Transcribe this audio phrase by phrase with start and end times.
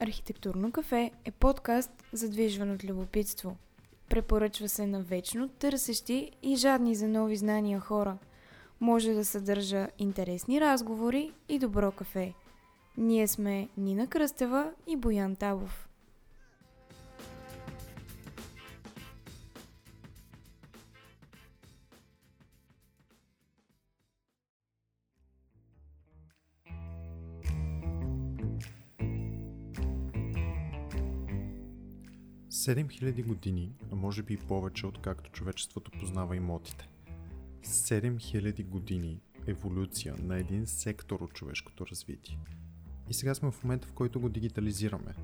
[0.00, 3.56] Архитектурно кафе е подкаст, задвижван от любопитство.
[4.08, 8.18] Препоръчва се на вечно търсещи и жадни за нови знания хора.
[8.80, 12.34] Може да съдържа интересни разговори и добро кафе.
[12.96, 15.87] Ние сме Нина Кръстева и Боян Табов.
[32.68, 36.88] Седем хиляди години, а може би и повече, откакто човечеството познава имотите.
[37.64, 42.38] 7000 години еволюция на един сектор от човешкото развитие.
[43.10, 45.14] И сега сме в момента, в който го дигитализираме.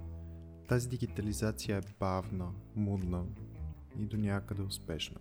[0.68, 3.24] Тази дигитализация е бавна, мудна
[3.98, 5.20] и до някъде успешна.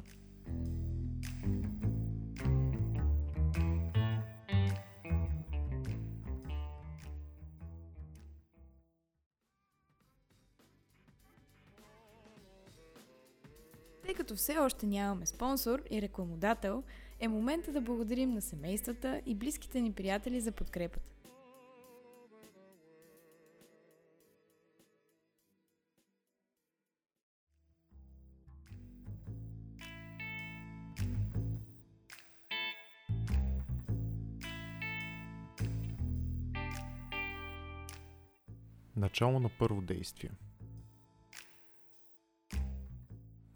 [14.43, 16.83] Все още нямаме спонсор и рекламодател,
[17.19, 21.09] е момента да благодарим на семействата и близките ни приятели за подкрепата.
[38.95, 40.31] Начало на първо действие–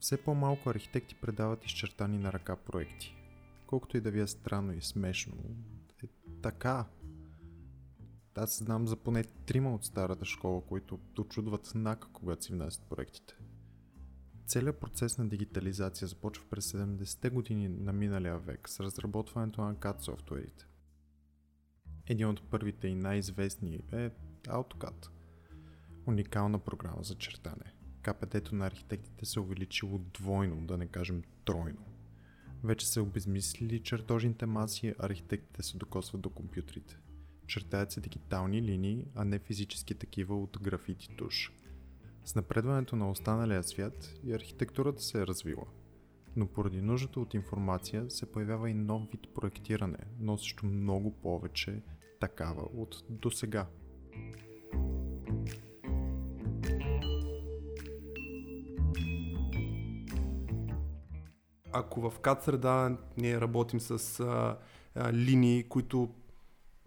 [0.08, 3.16] Все по-малко архитекти предават изчертани на ръка проекти.
[3.66, 5.34] Колкото и да ви е странно и смешно,
[6.04, 6.08] е
[6.42, 6.86] така.
[8.36, 13.36] Аз знам за поне трима от старата школа, които очудват знака, когато си внасят проектите.
[14.46, 20.02] Целият процес на дигитализация започва през 70-те години на миналия век с разработването на CAD
[20.02, 20.66] софтуерите.
[22.06, 24.10] Един от първите и най-известни е
[24.44, 25.08] AutoCAD.
[26.06, 27.77] Уникална програма за чертане.
[28.08, 31.86] КПД-то на архитектите се е увеличило двойно, да не кажем тройно.
[32.64, 36.98] Вече се обезмислили чертожните маси, архитектите се докосват до компютрите.
[37.48, 41.52] Чертаят се дигитални линии, а не физически такива от графити туш.
[42.26, 45.66] С напредването на останалия свят и архитектурата се е развила.
[46.36, 51.82] Но поради нуждата от информация се появява и нов вид проектиране, носещо много повече
[52.20, 53.68] такава от досега.
[61.80, 64.58] Ако в CAD среда ние работим с а,
[64.96, 66.10] а, линии, които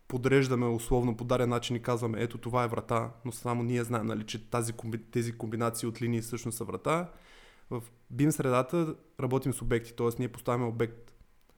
[0.08, 4.06] подреждаме условно по даден начин и казваме ето това е врата, но само ние знаем,
[4.06, 4.72] нали, че тази,
[5.10, 7.10] тези комбинации от линии всъщност са врата.
[7.70, 7.82] В
[8.14, 10.08] BIM средата работим с обекти, т.е.
[10.18, 11.14] ние поставяме обект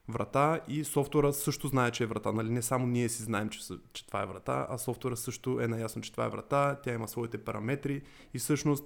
[0.07, 2.31] врата и софтуера също знае, че е врата.
[2.31, 2.49] Нали?
[2.49, 3.59] Не само ние си знаем, че,
[3.93, 7.07] че това е врата, а софтуера също е наясно, че това е врата, тя има
[7.07, 8.01] своите параметри
[8.33, 8.83] и всъщност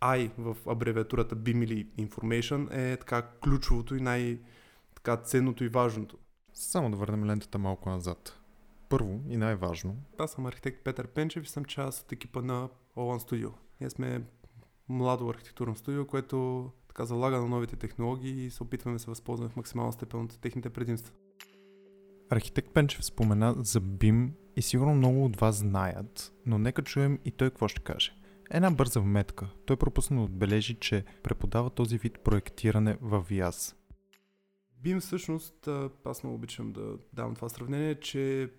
[0.00, 4.38] I в абревиатурата BIM или Information е така ключовото и най-
[4.94, 6.18] така ценното и важното.
[6.52, 8.40] Само да върнем лентата малко назад.
[8.88, 9.96] Първо и най-важно.
[10.18, 13.52] Аз съм архитект Петър Пенчев и съм част от екипа на Olan Studio.
[13.80, 14.22] Ние сме
[14.88, 19.50] младо архитектурно студио, което така залага на новите технологии и се опитваме да се възползваме
[19.50, 21.14] в максимална степен от техните предимства.
[22.30, 27.30] Архитект Пенчев спомена за BIM и сигурно много от вас знаят, но нека чуем и
[27.30, 28.12] той какво ще каже.
[28.50, 29.48] Една бърза вметка.
[29.66, 33.74] Той пропусна да отбележи, че преподава този вид проектиране в VIAS.
[34.84, 35.68] BIM всъщност,
[36.04, 38.50] аз много обичам да давам това сравнение, че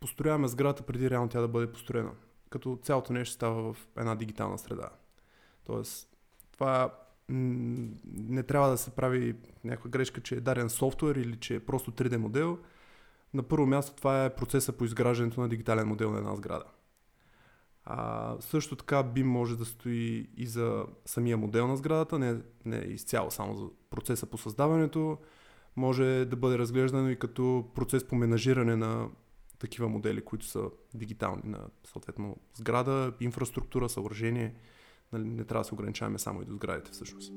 [0.00, 2.12] построяваме сградата преди реално тя да бъде построена.
[2.50, 4.90] Като цялото нещо става в една дигитална среда.
[5.64, 6.08] Тоест,
[6.52, 6.94] това
[7.28, 11.92] не трябва да се прави някаква грешка, че е даден софтуер или че е просто
[11.92, 12.58] 3D модел.
[13.34, 16.64] На първо място това е процеса по изграждането на дигитален модел на една сграда.
[17.86, 22.76] А, също така би може да стои и за самия модел на сградата, не, не
[22.76, 25.18] изцяло само за процеса по създаването.
[25.76, 29.08] Може да бъде разглеждано и като процес по менажиране на
[29.58, 34.54] такива модели, които са дигитални на съответно сграда, инфраструктура, съоръжение.
[35.12, 37.32] Нали, не трябва да се ограничаваме само и до сградите всъщност.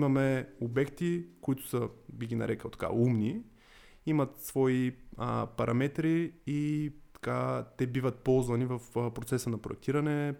[0.00, 3.42] Имаме обекти, които са, би ги нарекал така, умни,
[4.06, 10.34] имат свои а, параметри и така, те биват ползвани в а, процеса на проектиране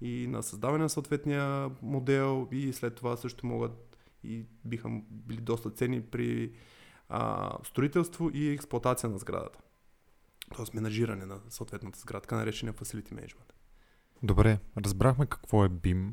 [0.00, 5.70] и на създаване на съответния модел и след това също могат и биха били доста
[5.70, 6.52] ценни при
[7.08, 9.58] а, строителство и експлуатация на сградата.
[10.56, 13.52] Тоест менажиране на съответната сграда, така наречения facility management.
[14.22, 16.12] Добре, разбрахме какво е BIM,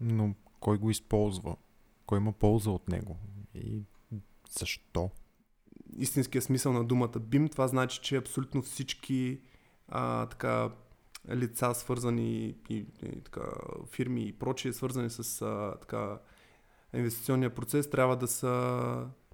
[0.00, 1.56] но кой го използва?
[2.06, 3.16] Кой има полза от него?
[3.54, 3.82] И
[4.58, 5.10] защо?
[5.96, 9.40] Истинския смисъл на думата BIM, това значи, че абсолютно всички
[9.88, 10.70] а, така,
[11.30, 13.42] лица, свързани и, и, така,
[13.90, 16.18] фирми и прочие, свързани с а, така,
[16.94, 18.48] инвестиционния процес, трябва да са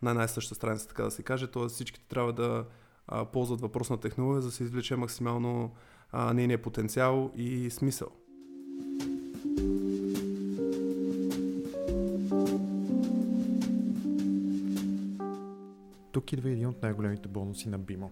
[0.02, 1.50] на най-съща страница, така да се каже.
[1.50, 1.69] Т.е.
[1.69, 2.67] всички трябва да
[3.06, 5.75] а, ползват въпросна технология, за да се извлече максимално
[6.12, 8.08] а, нейния потенциал и смисъл.
[16.12, 18.11] Тук идва един от най-големите бонуси на BIMO.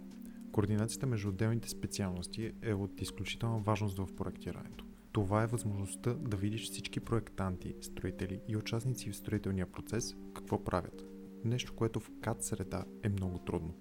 [0.53, 4.85] Координацията между отделните специалности е от изключителна важност в проектирането.
[5.13, 11.05] Това е възможността да видиш всички проектанти, строители и участници в строителния процес какво правят.
[11.45, 13.75] Нещо, което в CAD среда е много трудно.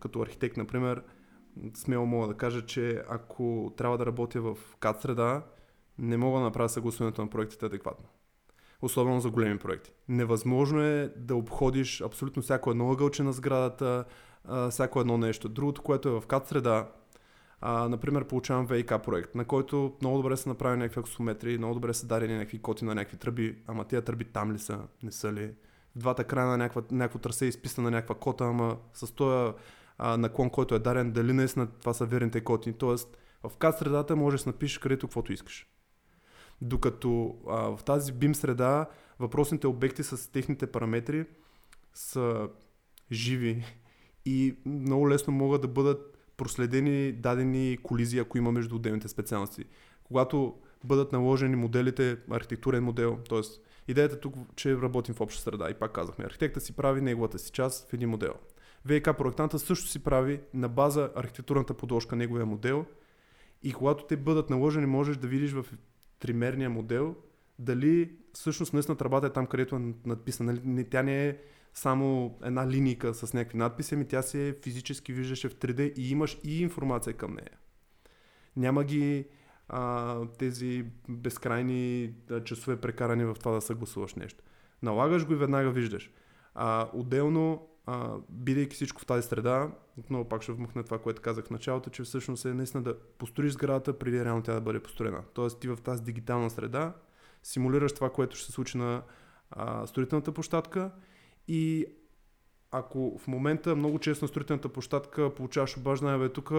[0.00, 1.02] Като архитект, например,
[1.74, 5.44] смело мога да кажа, че ако трябва да работя в CAD среда,
[5.98, 8.08] не мога да направя съгласуването на проектите адекватно.
[8.82, 9.92] Особено за големи проекти.
[10.08, 14.04] Невъзможно е да обходиш абсолютно всяко едно ъгълче на сградата,
[14.70, 15.48] всяко едно нещо.
[15.48, 16.88] Другото, което е в CAD среда,
[17.88, 22.06] например, получавам ВИК проект, на който много добре са направени някакви аксометри, много добре са
[22.06, 25.54] дарени някакви коти на някакви тръби, ама тези тръби там ли са, не са ли?
[25.96, 29.52] Двата края на някаква, някакво трасе е изписана някаква кота, ама с този
[30.18, 32.72] наклон, който е дарен, дали наистина това са верните коти.
[32.72, 35.68] Тоест, в CAD средата можеш да напишеш където каквото искаш.
[36.62, 38.86] Докато а, в тази BIM среда
[39.18, 41.26] въпросните обекти с техните параметри
[41.94, 42.48] са
[43.12, 43.64] живи
[44.24, 49.64] и много лесно могат да бъдат проследени дадени колизии, ако има между отделните специалности.
[50.04, 50.54] Когато
[50.84, 53.40] бъдат наложени моделите, архитектурен модел, т.е.
[53.88, 57.50] идеята тук, че работим в обща среда и пак казахме, архитекта си прави неговата си
[57.52, 58.34] част в един модел.
[58.86, 62.84] ВК проектанта също си прави на база архитектурната подложка неговия модел
[63.62, 65.66] и когато те бъдат наложени, можеш да видиш в
[66.22, 67.16] тримерния модел
[67.58, 70.60] дали всъщност наистина тръбата е там, където е надписана.
[70.64, 71.36] Нали, тя не е
[71.74, 76.38] само една линийка с някакви надписи, ами тя се физически виждаше в 3D и имаш
[76.44, 77.58] и информация към нея.
[78.56, 79.26] Няма ги
[79.68, 82.14] а, тези безкрайни
[82.44, 84.44] часове прекарани в това да съгласуваш нещо.
[84.82, 86.10] Налагаш го и веднага виждаш.
[86.54, 91.44] А, отделно, а, бидейки всичко в тази среда, отново пак ще вмъкна това, което казах
[91.44, 95.22] в началото, че всъщност е наистина да построиш сградата преди реално тя да бъде построена.
[95.34, 96.92] Тоест ти в тази дигитална среда
[97.42, 99.02] симулираш това, което ще се случи на
[99.50, 100.90] а, строителната площадка
[101.48, 101.86] и
[102.70, 106.52] ако в момента много често на строителната площадка получаваш обаждане, бе, тук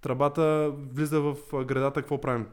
[0.00, 2.46] тръбата влиза в градата, какво правим?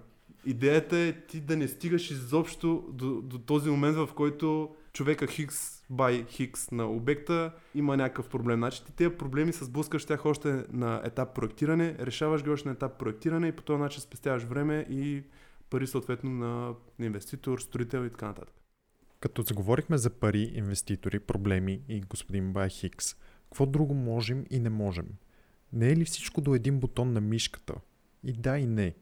[0.45, 5.76] Идеята е ти да не стигаш изобщо до, до този момент, в който човека Хикс
[5.89, 8.59] бай Хикс на обекта има някакъв проблем.
[8.59, 12.73] Значи ти тези проблеми с блъскаш тях още на етап проектиране, решаваш ги още на
[12.73, 15.23] етап проектиране и по този начин спестяваш време и
[15.69, 18.55] пари съответно на инвеститор, строител и така нататък.
[19.19, 24.69] Като заговорихме за пари, инвеститори, проблеми и господин Бай Хикс, какво друго можем и не
[24.69, 25.07] можем?
[25.73, 27.73] Не е ли всичко до един бутон на мишката?
[28.23, 28.95] И да и не.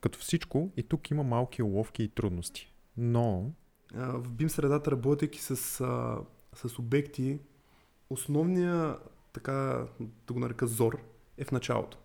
[0.00, 2.72] Като всичко, и тук има малки уловки и трудности.
[2.96, 3.52] Но...
[3.94, 5.56] В BIM средата, работейки с,
[6.54, 7.38] с обекти,
[8.10, 8.98] основният,
[9.32, 9.86] така
[10.26, 11.00] да го нарека, зор
[11.38, 11.98] е в началото.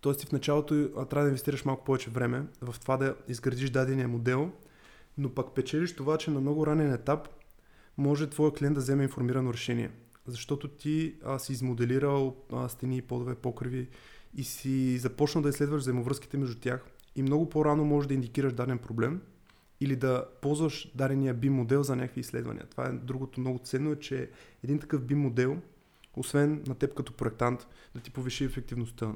[0.00, 4.52] Тоест в началото трябва да инвестираш малко повече време в това да изградиш дадения модел–
[5.18, 7.28] но пък печелиш това, че на много ранен етап
[7.96, 9.90] може твоя клиент да вземе информирано решение.
[10.26, 13.88] Защото ти а, си измоделирал а, стени, подове, покриви
[14.34, 18.78] и си започнал да изследваш взаимовръзките между тях и много по-рано можеш да индикираш даден
[18.78, 19.20] проблем
[19.80, 22.66] или да ползваш дадения BIM модел за някакви изследвания.
[22.70, 24.30] Това е другото много ценно, е, че
[24.64, 25.56] един такъв BIM модел,
[26.14, 29.12] освен на теб като проектант, да ти повиши ефективността,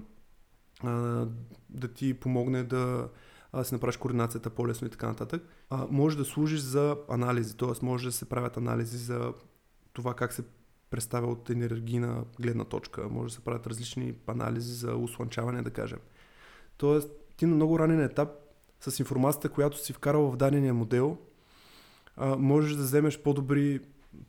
[1.71, 3.09] да ти помогне да
[3.63, 5.43] си направиш координацията по-лесно и така нататък,
[5.91, 7.85] може да служиш за анализи, т.е.
[7.85, 9.33] може да се правят анализи за
[9.93, 10.43] това как се
[10.91, 15.99] представя от енергийна гледна точка, може да се правят различни анализи за услънчаване, да кажем.
[16.77, 18.29] Тоест, ти на много ранен етап
[18.81, 21.19] с информацията, която си вкарал в дадения модел,
[22.39, 23.81] можеш да вземеш по-добри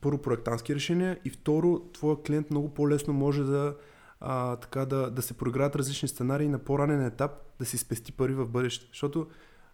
[0.01, 3.75] първо проектантски решения и второ, твоя клиент много по-лесно може да
[4.19, 8.33] а, така да, да се проиграят различни сценарии на по-ранен етап, да си спести пари
[8.33, 8.85] в бъдеще.
[8.87, 9.27] Защото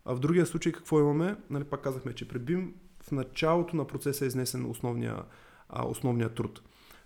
[0.06, 1.36] а в другия случай какво имаме?
[1.50, 2.72] Нали, пак казахме, че при BIM
[3.04, 5.24] в началото на процеса е изнесен основния,
[5.70, 6.62] а, основния труд.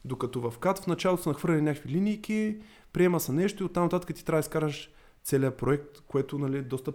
[0.05, 2.57] Докато в CAD в началото са нахвърлени някакви линейки,
[2.93, 4.91] приема се нещо и оттам нататък ти трябва да изкараш
[5.23, 6.91] целият проект, което нали, е доста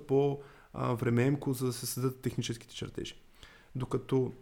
[0.76, 3.14] по-времеемко, за да се създадат техническите чертежи.
[3.74, 4.32] Докато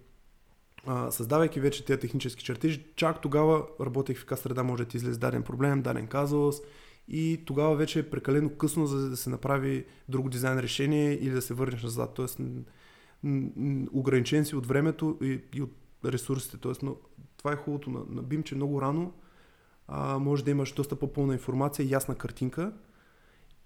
[0.87, 5.19] а, създавайки вече тези технически чертежи, чак тогава работех в среда, може да ти излезе
[5.19, 6.57] даден проблем, даден казус
[7.09, 11.43] и тогава вече е прекалено късно, за да се направи друго дизайн решение или да
[11.43, 12.15] се върнеш назад.
[12.15, 12.41] Тоест,
[13.93, 15.73] ограничен си от времето и, и от
[16.05, 16.57] ресурсите.
[16.57, 16.97] Тоест, но,
[17.37, 19.13] това е хубавото на, на BIM, че много рано
[19.89, 22.73] а, може да имаш доста по-пълна информация, ясна картинка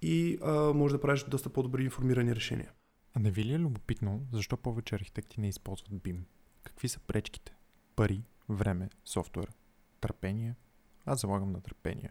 [0.03, 2.73] и а, може да правиш доста по-добри информирани решения.
[3.15, 6.19] А не ви ли е любопитно, защо повече архитекти не използват BIM?
[6.63, 7.57] Какви са пречките?
[7.97, 9.53] Пари, време, софтуер,
[10.01, 10.55] търпение?
[11.07, 12.11] Аз залагам на търпение.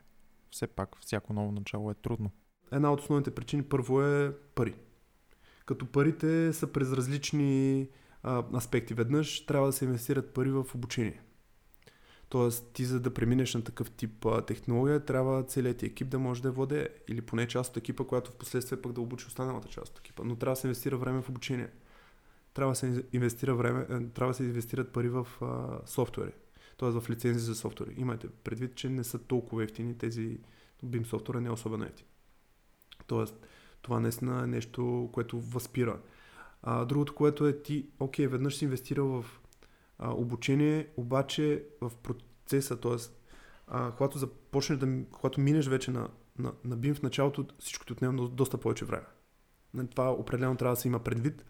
[0.52, 2.32] Все пак, всяко ново начало е трудно.
[2.72, 4.76] Една от основните причини първо е пари.
[5.66, 7.88] Като парите са през различни
[8.24, 8.94] а, аспекти.
[8.94, 11.22] Веднъж трябва да се инвестират пари в обучение.
[12.30, 16.20] Тоест, ти за да преминеш на такъв тип а, технология, трябва целият ти екип да
[16.20, 16.90] може да я владее.
[17.08, 20.24] Или поне част от екипа, която в последствие пък да обучи останалата част от екипа.
[20.26, 21.70] Но трябва да се инвестира време в обучение.
[22.54, 26.32] Трябва да се инвестира време, е, трябва да се инвестират пари в а, софтуери.
[26.78, 27.94] Тоест в лицензи за софтуери.
[27.98, 30.40] Имайте предвид, че не са толкова ефтини тези
[30.86, 32.06] BIM софтуера не е особено ефтин.
[33.08, 33.36] Тоест,
[33.82, 36.00] това наистина е нещо, което възпира.
[36.62, 39.40] А, другото, което е ти, окей, веднъж си инвестирал в
[40.00, 42.98] а, обучение, обаче в процеса, т.е.
[43.98, 48.28] когато започнеш да, когато минеш вече на, на, на BIM в началото, всичко ти отнема
[48.28, 49.06] доста повече време.
[49.74, 51.46] Нали, това определено трябва да се има предвид,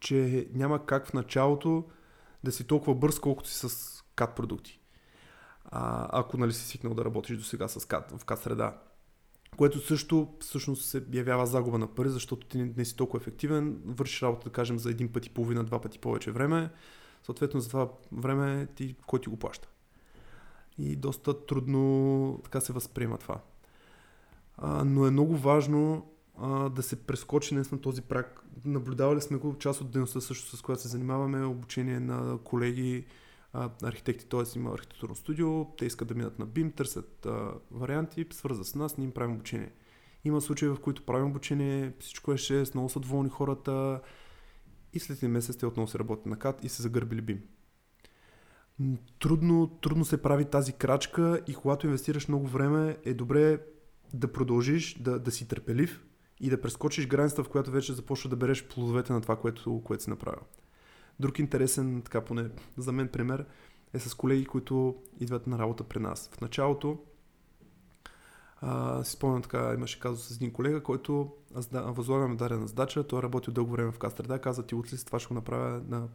[0.00, 1.84] че няма как в началото
[2.44, 3.68] да си толкова бърз, колкото си с
[4.16, 4.80] CAD продукти.
[5.64, 8.80] А, ако нали си свикнал да работиш до сега с CAD, в CAD среда.
[9.56, 13.82] Което също всъщност се явява загуба на пари, защото ти не, не си толкова ефективен,
[13.84, 16.70] вършиш работа, да кажем, за един път и половина, два пъти повече време,
[17.24, 19.68] съответно за това време ти, кой ти го плаща.
[20.78, 23.40] И доста трудно така се възприема това.
[24.56, 28.44] А, но е много важно а, да се прескочи днес на този прак.
[28.64, 33.06] Наблюдавали сме го част от дейността също, с която се занимаваме, обучение на колеги,
[33.52, 34.58] а, архитекти, т.е.
[34.58, 38.96] има архитектурно студио, те искат да минат на BIM, търсят а, варианти, свързват с нас,
[38.96, 39.72] ние им правим обучение.
[40.24, 44.00] Има случаи, в които правим обучение, всичко е 6, много са доволни хората
[44.94, 47.38] и след един месец те отново се работят на КАТ и се загърбили BIM.
[49.18, 53.60] Трудно, трудно се прави тази крачка и когато инвестираш много време е добре
[54.14, 56.04] да продължиш, да, да си търпелив
[56.40, 60.02] и да прескочиш границата, в която вече започва да береш плодовете на това, което, което
[60.02, 60.42] си направил.
[61.20, 63.46] Друг интересен, така поне за мен пример,
[63.92, 66.30] е с колеги, които идват на работа при нас.
[66.32, 66.98] В началото
[68.56, 71.32] а, си спомням така, имаше казус с един колега, който
[71.72, 75.28] възлагаме дадена задача, той е работил дълго време в Кастреда, каза ти утре това ще
[75.28, 76.08] го направя на,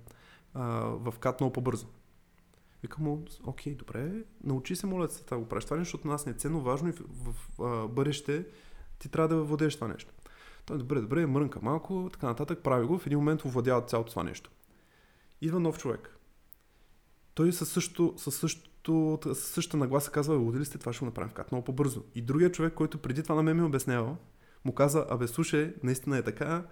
[0.54, 1.88] а, в КАТ много по-бързо.
[2.82, 4.12] Викам му, окей, добре,
[4.44, 5.66] научи се, моля се, това го правиш.
[5.66, 8.46] Това нещо от нас не е ценно, важно и в, в, в бъдеще
[9.00, 10.14] ти трябва да владееш това нещо.
[10.66, 14.24] Той, добре, добре, мрънка малко, така нататък, прави го, в един момент овладява цялото това
[14.24, 14.52] нещо.
[15.42, 16.18] Идва нов човек.
[17.34, 21.30] Той със, също, със, също, със същата нагласа казва, луди сте, това ще го направим
[21.30, 22.04] в кат много по-бързо.
[22.16, 24.16] И другия човек, който преди това на мен ми обяснява,
[24.66, 26.64] му каза, абе слушай, наистина е така,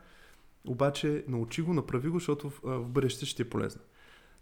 [0.67, 3.81] обаче научи го, направи го, защото в, в бъдеще ще ти е полезно.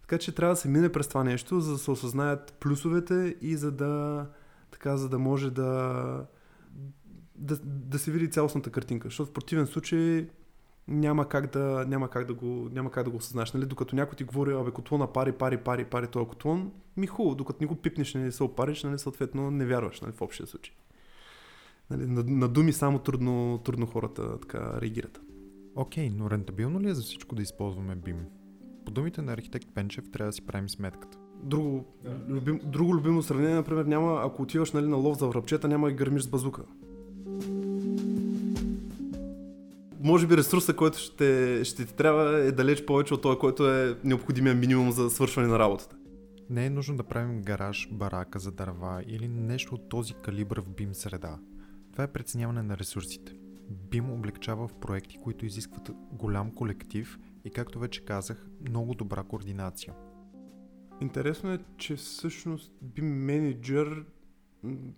[0.02, 3.56] Така че трябва да се мине през това нещо, за да се осъзнаят плюсовете и
[3.56, 4.26] за да,
[4.72, 6.26] така, за да може да,
[7.36, 9.08] да, да се види цялостната картинка.
[9.08, 10.28] Защото в противен случай
[10.88, 13.54] няма как да, няма как да го, няма как да го осъзнаеш.
[13.54, 13.66] Нали?
[13.66, 17.58] Докато някой ти говори, абе, котлона пари, пари, пари, пари, този котлон, ми хубаво, докато
[17.62, 20.76] не го пипнеш, не се опариш, нали, съответно не вярваш нали, в общия случай.
[21.90, 25.22] Нали, на, на, думи само трудно, трудно хората така реагират.
[25.76, 28.18] Окей, okay, но рентабилно ли е за всичко да използваме BIM?
[28.86, 31.18] По думите на архитект Пенчев трябва да си правим сметката.
[31.44, 31.86] Друго,
[32.30, 35.94] любим, друго любимо сравнение, например, няма, ако отиваш нали, на лов за връбчета, няма и
[35.94, 36.64] гърмиш с базука.
[40.06, 43.98] може би ресурса, който ще, ще ти трябва е далеч повече от този, който е
[44.04, 45.96] необходимия минимум за свършване на работата.
[46.50, 50.70] Не е нужно да правим гараж, барака за дърва или нещо от този калибър в
[50.70, 51.38] BIM среда.
[51.96, 53.34] Това е преценяване на ресурсите.
[53.90, 59.94] BIM облегчава в проекти, които изискват голям колектив и, както вече казах, много добра координация.
[61.02, 64.06] Интересно е, че всъщност BIM менеджер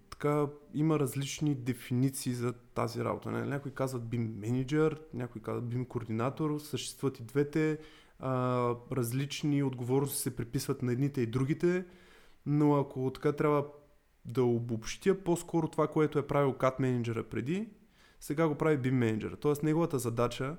[0.09, 3.31] така има различни дефиниции за тази работа.
[3.31, 3.45] Не?
[3.45, 7.79] Някои казват BIM менеджер, някои казват BIM координатор, съществуват и двете.
[8.19, 11.85] А, различни отговорности се приписват на едните и другите,
[12.45, 13.65] но ако така трябва
[14.27, 17.69] да обобщя по-скоро това, което е правил CAD менеджера преди,
[18.19, 19.35] сега го прави BIM менеджера.
[19.35, 20.57] Тоест неговата задача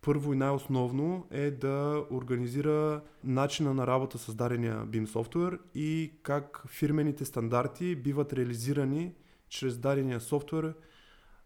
[0.00, 6.62] първо и най-основно е да организира начина на работа с дадения BIM софтуер и как
[6.68, 9.14] фирмените стандарти биват реализирани
[9.48, 10.74] чрез дадения софтуер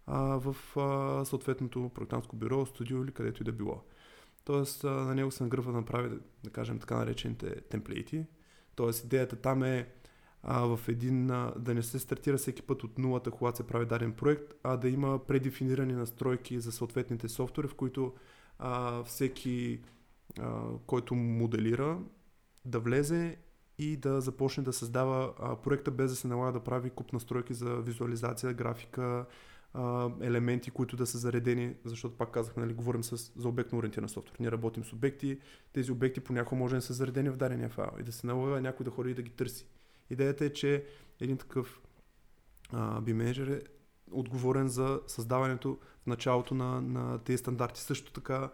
[0.07, 3.85] а, в а, съответното проектантско бюро, студио или където и да било.
[4.45, 8.27] Тоест а, на него се нагръва да направи, да кажем така наречените темплейти.
[8.75, 9.89] Тоест идеята там е
[10.43, 13.87] а, в един, а, да не се стартира всеки път от нулата, когато се прави
[13.87, 18.15] даден проект, а да има предефинирани настройки за съответните софтуери, в които
[18.59, 19.81] а, всеки,
[20.41, 21.99] а, който моделира,
[22.65, 23.37] да влезе
[23.79, 27.55] и да започне да създава а, проекта без да се налага да прави куп настройки
[27.55, 29.27] за визуализация, графика,
[29.75, 34.09] а, елементи, които да са заредени, защото пак казах, нали, говорим с, за обектно ориентиран
[34.09, 34.37] софтуер.
[34.41, 35.39] Ние работим с обекти,
[35.73, 38.85] тези обекти понякога може да са заредени в дадения файл и да се налага някой
[38.85, 39.67] да ходи и да ги търси.
[40.11, 40.85] Идеята е, че
[41.21, 41.81] един такъв
[43.03, 43.61] би менеджер е
[44.13, 47.81] отговорен за създаването в началото на, на тези стандарти.
[47.81, 48.51] Също така,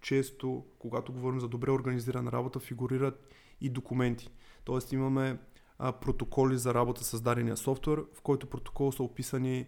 [0.00, 3.28] често, когато говорим за добре организирана работа, фигурират
[3.60, 4.30] и документи.
[4.64, 5.38] Тоест имаме
[5.78, 9.66] а, протоколи за работа с дадения софтуер, в който протокол са описани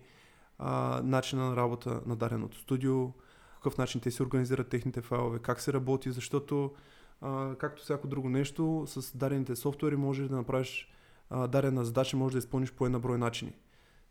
[0.58, 3.12] а, начина на работа на даденото студио,
[3.54, 6.74] какъв начин те се организират техните файлове, как се работи, защото
[7.20, 10.92] а, както всяко друго нещо, с дадените софтуери можеш да направиш
[11.30, 13.52] а, дадена задача, може да изпълниш по една брой начини.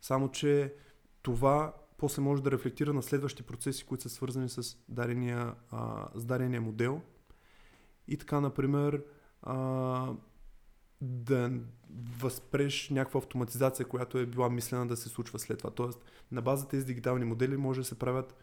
[0.01, 0.74] Само, че
[1.21, 6.25] това после може да рефлектира на следващи процеси, които са свързани с дадения, а, с
[6.25, 7.01] дадения модел.
[8.07, 9.03] И така, например,
[9.41, 10.13] а,
[11.01, 11.51] да
[12.19, 15.71] възпреш някаква автоматизация, която е била мислена да се случва след това.
[15.71, 16.00] Тоест,
[16.31, 18.36] на база тези дигитални модели може да се правят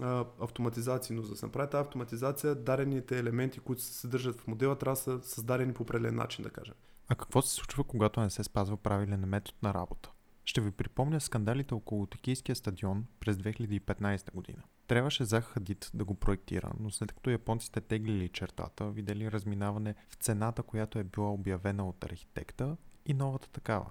[0.00, 4.46] а, автоматизации, но за да се направи тази автоматизация, дадените елементи, които се съдържат в
[4.46, 6.74] модела, трябва да са създадени по определен начин, да кажем.
[7.12, 10.10] А какво се случва, когато не се спазва правилен метод на работа?
[10.44, 14.62] Ще ви припомня скандалите около Токийския стадион през 2015 година.
[14.86, 20.14] Трябваше Зах Хадид да го проектира, но след като японците теглили чертата, видели разминаване в
[20.14, 22.76] цената, която е била обявена от архитекта
[23.06, 23.90] и новата такава.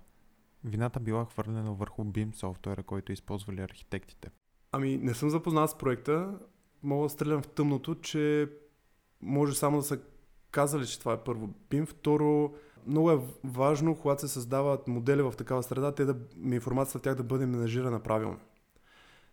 [0.63, 4.29] Вината била хвърлена върху BIM софтуера, който използвали архитектите.
[4.71, 6.39] Ами, не съм запознат с проекта.
[6.83, 8.49] Мога да стрелям в тъмното, че
[9.21, 9.99] може само да са
[10.51, 11.85] казали, че това е първо BIM.
[11.85, 12.53] Второ,
[12.87, 17.15] много е важно, когато се създават модели в такава среда, те да, информацията в тях
[17.15, 18.39] да бъде менажирана правилно.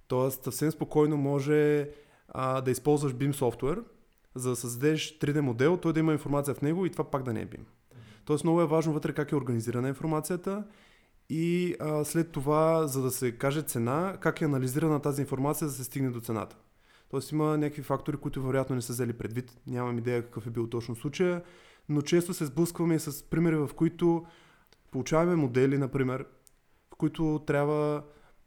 [0.09, 1.91] Тоест, съвсем спокойно може
[2.29, 3.83] а, да използваш BIM софтуер,
[4.35, 7.33] за да създадеш 3D модел, той да има информация в него и това пак да
[7.33, 7.65] не е BIM.
[8.25, 10.65] Тоест, много е важно вътре как е организирана информацията
[11.29, 15.73] и а, след това, за да се каже цена, как е анализирана тази информация, за
[15.73, 16.57] да се стигне до цената.
[17.09, 19.57] Тоест има някакви фактори, които вероятно не са взели предвид.
[19.67, 21.43] Нямам идея какъв е бил точно случая,
[21.89, 24.27] но често се сблъскваме и с примери, в които
[24.91, 26.27] получаваме модели, например,
[26.95, 28.03] в които трябва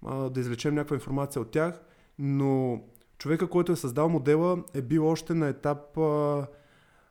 [0.06, 1.82] а, да извлечем някаква информация от тях,
[2.20, 2.82] но
[3.18, 6.48] човека, който е създал модела, е бил още на етап, а,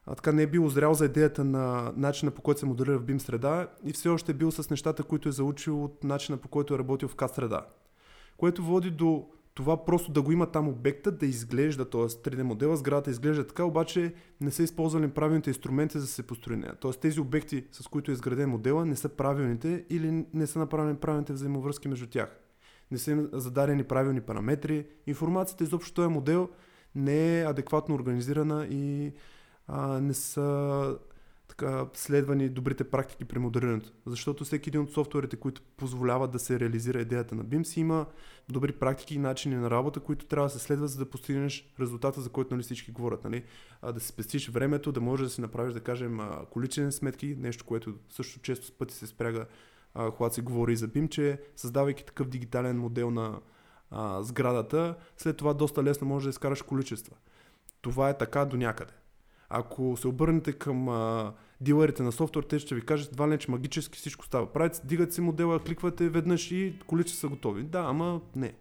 [0.06, 3.04] а, така не е бил озрял за идеята на начина по който се моделира в
[3.04, 6.48] BIM среда и все още е бил с нещата, които е заучил от начина по
[6.48, 7.66] който е работил в CAD среда.
[8.36, 12.00] Което води до това просто да го има там обекта, да изглежда, т.е.
[12.00, 16.56] 3D модела, сградата изглежда така, обаче не са използвали правилните инструменти за да се построи
[16.56, 16.74] нея.
[16.80, 16.90] Т.е.
[16.90, 21.32] тези обекти, с които е изграден модела, не са правилните или не са направени правилните
[21.32, 22.40] взаимовръзки между тях.
[22.90, 24.86] Не са им зададени правилни параметри.
[25.06, 26.48] Информацията изобщо този модел
[26.94, 29.12] не е адекватно организирана и
[29.66, 30.98] а, не са
[31.48, 33.92] така, следвани добрите практики при модерирането.
[34.06, 38.06] Защото всеки един от софтуерите, които позволяват да се реализира идеята на BIM, има
[38.48, 42.20] добри практики и начини на работа, които трябва да се следват, за да постигнеш резултата,
[42.20, 43.24] за който нали, всички говорят.
[43.24, 43.44] Нали?
[43.82, 47.64] А, да се спестиш времето, да можеш да си направиш, да кажем, количествени сметки, нещо,
[47.64, 49.46] което също често с пъти се спряга,
[49.94, 53.40] а, когато се говори за BIM, че създавайки такъв дигитален модел на
[53.90, 57.16] а, сградата, след това доста лесно можеш да изкараш количества.
[57.80, 58.92] Това е така до някъде.
[59.50, 63.50] Ако се обърнете към а, дилерите на софтуер, те ще ви кажат едва не, че
[63.50, 64.52] магически всичко става.
[64.52, 67.62] Правите, дигат си модела, кликвате веднъж и количества са готови.
[67.62, 68.54] Да, ама не.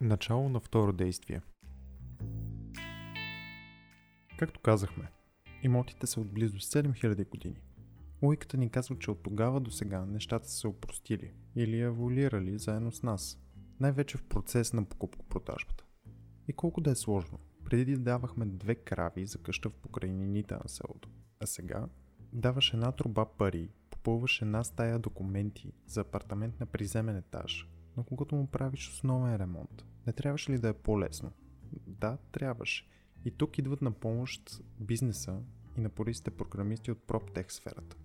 [0.00, 1.40] Начало на второ действие.
[4.38, 5.10] Както казахме,
[5.62, 7.56] имотите са от близо 7000 години.
[8.22, 12.92] Логиката ни казва, че от тогава до сега нещата са се опростили или еволюирали заедно
[12.92, 13.38] с нас,
[13.80, 15.84] най-вече в процес на покупко-продажбата.
[16.48, 21.08] И колко да е сложно, преди давахме две крави за къща в покрайнините на селото,
[21.40, 21.88] а сега
[22.32, 28.34] даваш една труба пари, попълваш една стая документи за апартамент на приземен етаж, но когато
[28.34, 31.32] му правиш основен ремонт, не трябваше ли да е по-лесно?
[31.86, 32.88] Да, трябваше.
[33.24, 35.40] И тук идват на помощ бизнеса
[35.76, 37.96] и на полиците програмисти от PropTech сферата.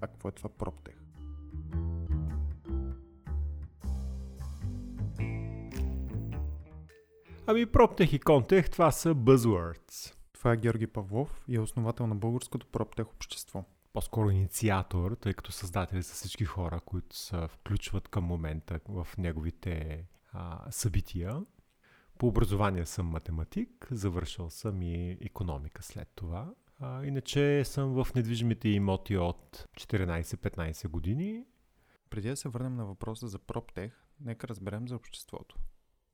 [0.00, 0.96] А какво е това PropTech?
[7.46, 10.14] Ами PropTech и Conteх това са buzzwords.
[10.32, 13.64] Това е Георги Павлов и е основател на българското PropTech общество.
[13.92, 20.04] По-скоро инициатор, тъй като създатели са всички хора, които се включват към момента в неговите
[20.32, 21.42] а, събития.
[22.18, 26.52] По образование съм математик, завършил съм и економика след това.
[26.78, 31.44] А, иначе съм в недвижимите имоти от 14-15 години.
[32.10, 35.56] Преди да се върнем на въпроса за PropTech, нека разберем за обществото.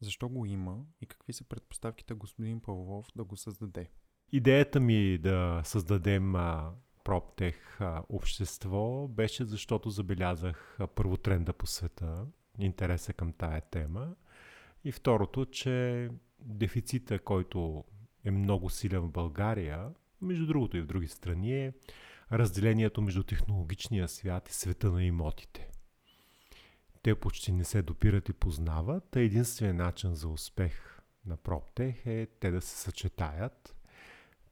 [0.01, 3.91] Защо го има и какви са предпоставките господин Павлов да го създаде?
[4.33, 6.73] Идеята ми да създадем а,
[7.05, 12.27] PropTech а, общество беше защото забелязах а, първо тренда по света,
[12.59, 14.15] интереса към тая тема
[14.85, 16.09] и второто, че
[16.41, 17.85] дефицита, който
[18.25, 19.91] е много силен в България,
[20.23, 21.73] между другото и в други страни, е
[22.33, 25.69] разделението между технологичния свят и света на имотите.
[27.03, 32.27] Те почти не се допират и познават, а единственият начин за успех на PropTech е
[32.27, 33.77] те да се съчетаят,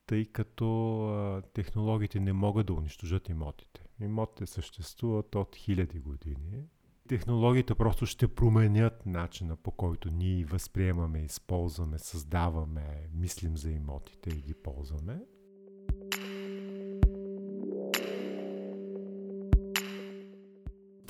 [0.06, 3.80] тъй като технологиите не могат да унищожат имотите.
[4.00, 6.64] Имотите съществуват от хиляди години.
[7.08, 14.40] Технологиите просто ще променят начина по който ние възприемаме, използваме, създаваме, мислим за имотите и
[14.40, 15.20] ги ползваме.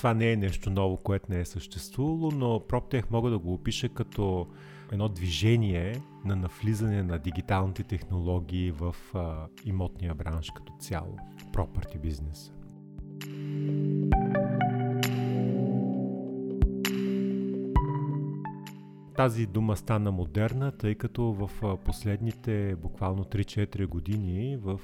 [0.01, 3.89] Това не е нещо ново, което не е съществувало, но PropTech мога да го опиша
[3.89, 4.47] като
[4.91, 11.17] едно движение на навлизане на дигиталните технологии в а, имотния бранш като цяло,
[11.53, 12.51] property бизнеса.
[19.15, 24.79] Тази дума стана модерна, тъй като в последните буквално 3-4 години в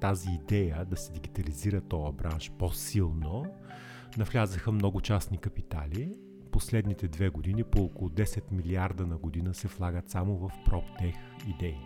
[0.00, 3.46] тази идея да се дигитализира този бранш по-силно,
[4.16, 6.14] навлязаха много частни капитали.
[6.52, 11.16] Последните две години по около 10 милиарда на година се влагат само в PropTech
[11.48, 11.78] идеи.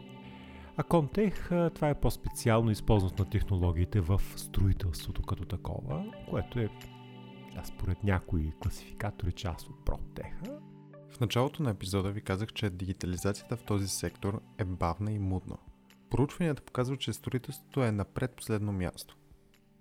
[0.77, 6.69] А Comtech това е по-специално използването на технологиите в строителството като такова, което е
[7.55, 10.61] да, според някои класификатори част от PropTech.
[11.11, 15.57] В началото на епизода ви казах, че дигитализацията в този сектор е бавна и мудна.
[16.11, 19.16] Проучванията показват, че строителството е на предпоследно място.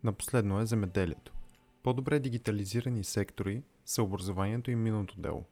[0.04, 1.34] На последно е земеделието.
[1.84, 5.46] По-добре дигитализирани сектори са образованието и миналото дело,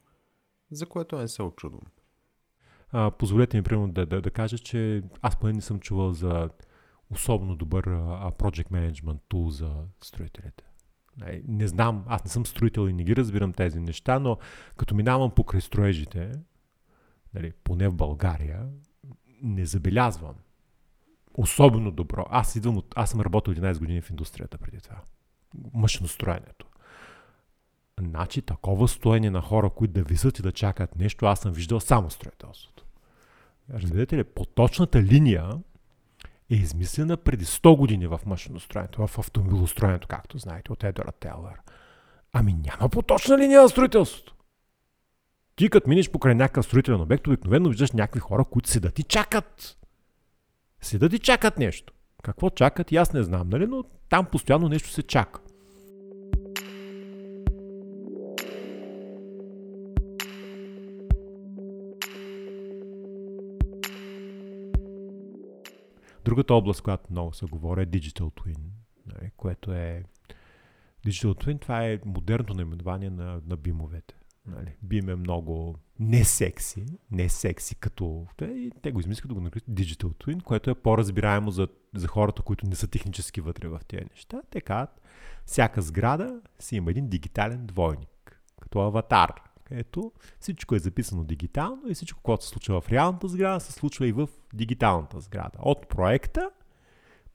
[0.71, 1.81] за което не се очудвам.
[2.91, 6.49] А, позволете ми, примерно, да, да, да кажа, че аз поне не съм чувал за
[7.09, 10.63] особено добър а, project management tool за строителите.
[11.17, 14.37] Не, не знам, аз не съм строител и не ги разбирам тези неща, но
[14.77, 16.31] като минавам покрай строежите,
[17.33, 18.67] нали, поне в България,
[19.41, 20.35] не забелязвам
[21.33, 22.25] особено добро.
[22.29, 22.93] Аз идвам от...
[22.95, 25.01] Аз съм работил 11 години в индустрията преди това
[25.73, 26.65] машиностроенето.
[27.99, 31.79] Значи такова стоене на хора, които да висят и да чакат нещо, аз съм виждал
[31.79, 32.83] само строителството.
[33.73, 35.49] Разбирате ли, поточната линия
[36.49, 41.61] е измислена преди 100 години в машиностроенето, в автомобилостроенето, както знаете, от Едора Телър.
[42.33, 44.35] Ами няма поточна линия на строителството.
[45.55, 49.77] Ти като минеш покрай някакъв строителен обект, обикновено виждаш някакви хора, които седат и чакат.
[50.81, 51.93] Седат и чакат нещо.
[52.23, 53.67] Какво чакат, и аз не знам, нали?
[53.67, 55.41] но там постоянно нещо се чака.
[66.25, 68.57] Другата област, която много се говори е Digital Twin,
[69.05, 70.03] нали, което е
[71.05, 74.16] Digital Twin, това е модерното наименование на, на бимовете.
[74.47, 75.01] Нали.
[75.11, 78.27] Е много не секси, не секси като...
[78.37, 82.41] Те, те го измислят да го наричат Digital Twin, което е по-разбираемо за, за хората,
[82.41, 84.41] които не са технически вътре в тези неща.
[84.49, 85.01] Те казват,
[85.45, 89.31] всяка сграда си има един дигитален двойник, като аватар,
[89.63, 94.07] където всичко е записано дигитално и всичко, което се случва в реалната сграда, се случва
[94.07, 95.57] и в дигиталната сграда.
[95.59, 96.49] От проекта,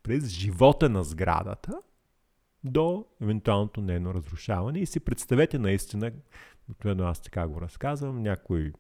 [0.02, 1.80] през живота на сградата,
[2.64, 4.78] до евентуалното нейно разрушаване.
[4.78, 6.12] И си представете наистина
[6.68, 8.22] Обикновено аз така го разказвам.
[8.22, 8.72] Някой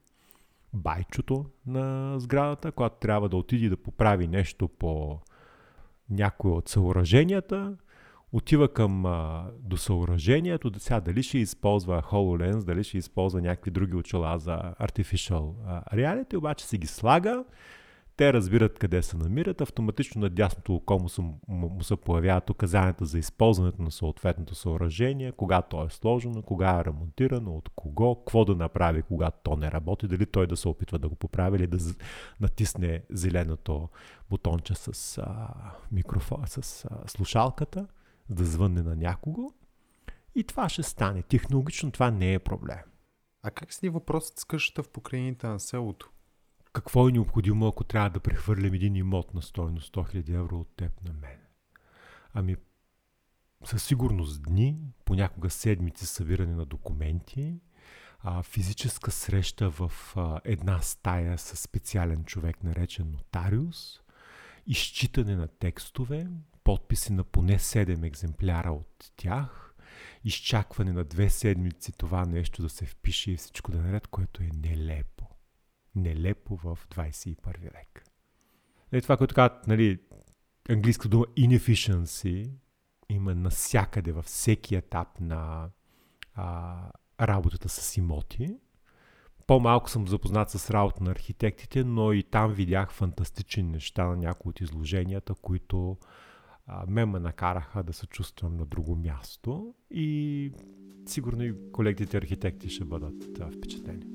[0.72, 5.18] байчото на сградата, когато трябва да отиде да поправи нещо по
[6.10, 7.76] някой от съоръженията,
[8.32, 13.70] отива към а, до съоръжението, да сега дали ще използва HoloLens, дали ще използва някакви
[13.70, 15.54] други очила за Artificial
[15.94, 17.44] Reality, обаче се ги слага,
[18.16, 23.18] те разбират къде се намират, автоматично на дясното око му, му, се появяват указанията за
[23.18, 28.54] използването на съответното съоръжение, кога то е сложено, кога е ремонтирано, от кого, какво да
[28.54, 31.78] направи, когато то не работи, дали той да се опитва да го поправи или да
[32.40, 33.88] натисне зеленото
[34.30, 35.48] бутонче с, а,
[35.92, 37.86] микрофон, с а, слушалката,
[38.30, 39.50] да звънне на някого.
[40.34, 41.22] И това ще стане.
[41.22, 42.78] Технологично това не е проблем.
[43.42, 46.10] А как седи въпросът с къщата в покрайните на селото?
[46.72, 50.76] Какво е необходимо, ако трябва да прехвърлям един имот на стоеност 100 000 евро от
[50.76, 51.38] теб на мен?
[52.34, 52.56] Ами,
[53.64, 57.60] със сигурност дни, понякога седмици събиране на документи,
[58.20, 64.00] а, физическа среща в а, една стая с специален човек, наречен нотариус,
[64.66, 66.26] изчитане на текстове,
[66.64, 69.74] подписи на поне 7 екземпляра от тях,
[70.24, 74.42] изчакване на две седмици това нещо да се впише и всичко да е наред, което
[74.42, 75.21] е нелепо.
[75.94, 78.04] Нелепо в 21 век.
[78.92, 79.98] Е, това, което казват, нали,
[80.70, 82.50] английска дума inefficiency,
[83.08, 85.70] има насякъде, във всеки етап на
[86.34, 86.76] а,
[87.20, 88.56] работата с имоти.
[89.46, 94.50] По-малко съм запознат с работа на архитектите, но и там видях фантастични неща на някои
[94.50, 95.96] от изложенията, които
[96.66, 100.52] а, ме ме накараха да се чувствам на друго място и
[101.06, 104.06] сигурно и колегите архитекти ще бъдат а, впечатлени.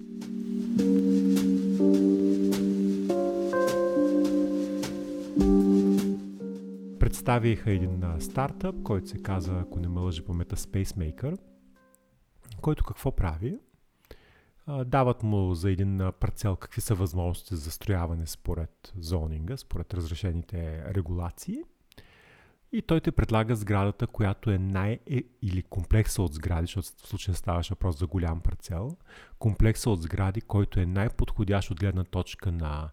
[7.28, 11.38] Представиха един стартъп, който се казва, ако не ме лъжи памета, Spacemaker,
[12.62, 13.60] който какво прави?
[14.86, 21.64] Дават му за един парцел какви са възможности за застрояване според зонинга, според разрешените регулации–
[22.72, 27.08] и той те предлага сградата, която е най- е, или комплекса от сгради, защото в
[27.08, 28.98] случая ставаше въпрос за голям парцел,
[29.40, 32.90] комплекса от сгради, който е най-подходящ от гледна точка на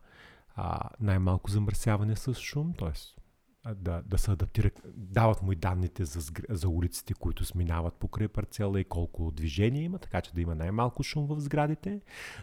[0.54, 3.23] а, най-малко замърсяване с шум, т.е.
[3.72, 8.80] Да, да се адаптира, дават му и данните за, за улиците, които сминават покрай парцела
[8.80, 12.00] и колко движение има, така че да има най-малко шум в сградите,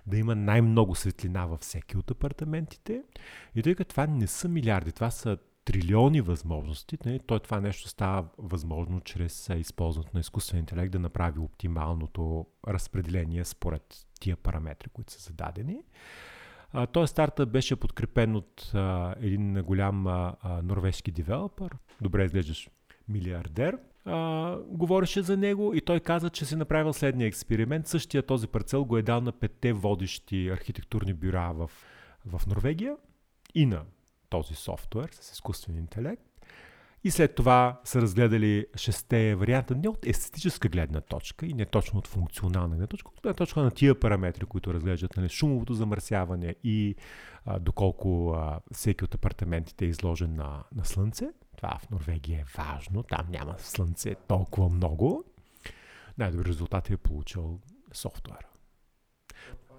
[0.07, 3.03] да има най-много светлина във всеки от апартаментите.
[3.55, 7.89] И тъй като това не са милиарди, това са трилиони възможности, не, то това нещо
[7.89, 15.13] става възможно чрез използването на изкуствен интелект да направи оптималното разпределение според тия параметри, които
[15.13, 15.83] са зададени.
[16.91, 22.69] Той старта беше подкрепен от а, един голям а, норвежки девелопър, добре изглеждаш
[23.09, 27.87] милиардер, а, говореше за него и той каза, че си направил следния експеримент.
[27.87, 31.71] Същия този парцел го е дал на петте водещи архитектурни бюра в,
[32.25, 32.95] в Норвегия
[33.55, 33.81] и на
[34.29, 36.30] този софтуер с изкуствен интелект.
[37.03, 41.99] И след това са разгледали шесте варианта не от естетическа гледна точка и не точно
[41.99, 46.55] от функционална гледна точка, от гледна точка на тия параметри, които разглеждат нали, шумовото замърсяване
[46.63, 46.95] и
[47.45, 51.29] а, доколко а, всеки от апартаментите е изложен на, на слънце.
[51.57, 55.23] Това в Норвегия е важно, там няма слънце толкова много.
[56.17, 57.59] Най-добър резултат е получил
[57.93, 58.47] софтуера.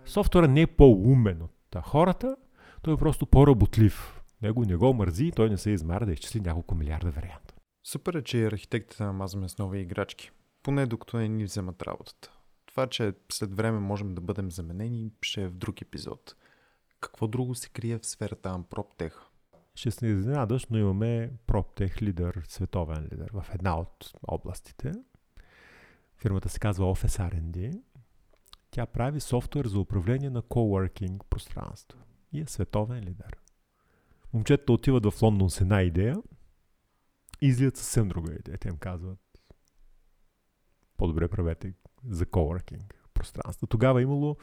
[0.05, 2.37] Софтуера не е по-умен от хората,
[2.83, 6.75] той е просто по-работлив него не го мързи той не се измара да изчисли няколко
[6.75, 7.55] милиарда варианта.
[7.85, 10.31] Супер е, че архитектите намазваме с нови играчки.
[10.63, 12.33] Поне докато не ни вземат работата.
[12.67, 16.35] Това, че след време можем да бъдем заменени, ще е в друг епизод.
[17.01, 19.13] Какво друго се крие в сферата на PropTech?
[19.75, 24.93] Ще се изненадаш, но имаме PropTech лидер, световен лидер в една от областите.
[26.17, 27.83] Фирмата се казва Office R&D.
[28.71, 31.99] Тя прави софтуер за управление на coworking пространство
[32.33, 33.42] и е световен лидер.
[34.33, 36.17] Момчетата отиват в Лондон с една идея
[37.41, 38.59] и излизат съвсем друга идея.
[38.59, 39.19] Те им казват
[40.97, 41.75] по-добре правете
[42.09, 43.67] за coworking пространство.
[43.67, 44.37] Тогава имало,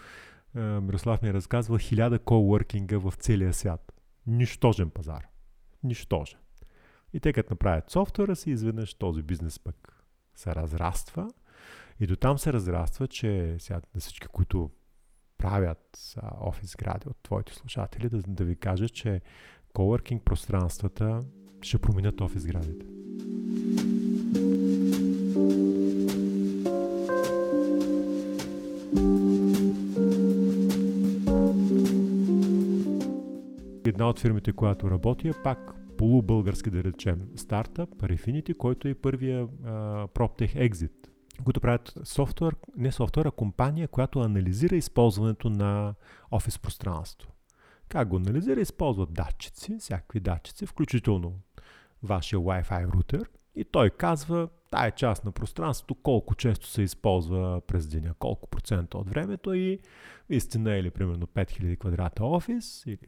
[0.56, 3.94] е, Мирослав ми е разказва, хиляда coworking в целия свят.
[4.28, 5.28] Нищожен пазар.
[5.84, 6.40] Нищожен.
[7.14, 11.32] И те като направят софтуера си, изведнъж този бизнес пък се разраства.
[12.00, 14.72] И до там се разраства, че сега на всички, които
[15.38, 19.22] правят офис гради от твоите слушатели, да, да ви кажа, че
[19.80, 21.20] Coworking пространствата
[21.62, 22.86] ще променят офис градите.
[33.86, 39.48] Една от фирмите, която работи е пак полубългарски, да речем, стартъп, Refinity, който е първия
[39.48, 41.10] uh, PropTech Exit,
[41.44, 45.94] които правят софтуер, не софтуер, а компания, която анализира използването на
[46.32, 47.32] офис пространство.
[47.90, 48.62] Как го анализира?
[48.62, 51.40] Използват датчици, всякакви датчици, включително
[52.04, 57.88] вашия Wi-Fi рутер и той казва тая част на пространството колко често се използва през
[57.88, 59.80] деня, колко процента от времето и
[60.30, 63.08] истина или примерно 5000 квадрата офис или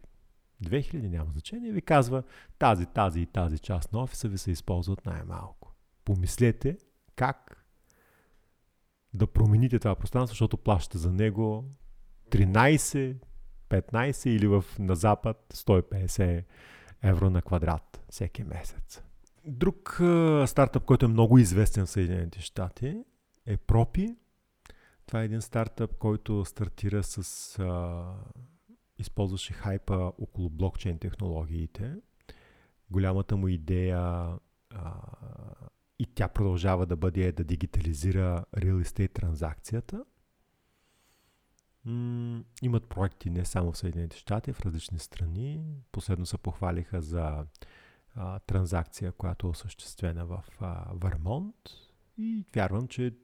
[0.64, 2.24] 2000, няма значение, ви казва
[2.60, 5.74] тази, тази и тази част на офиса ви се използват най-малко.
[6.06, 6.78] Помислете
[7.16, 7.66] как
[9.14, 11.66] да промените това пространство, защото плащате за него
[12.30, 13.16] 13,
[13.72, 16.44] 15 или в, на запад 150
[17.04, 19.04] евро на квадрат всеки месец.
[19.46, 23.04] Друг а, стартъп, който е много известен в Съединените щати
[23.46, 24.16] е Пропи.
[25.08, 27.60] Това е един стартъп, който стартира с...
[27.60, 28.06] А,
[28.98, 31.96] използваше хайпа около блокчейн технологиите.
[32.90, 34.38] Голямата му идея а,
[36.00, 40.04] и тя продължава да бъде да дигитализира real estate транзакцията
[42.62, 45.66] Имат проекти не само в Съединените щати, в различни страни.
[45.92, 47.46] Последно се похвалиха за
[48.16, 51.56] а, транзакция, която е осъществена в а, Вармонт.
[52.18, 53.16] И вярвам, че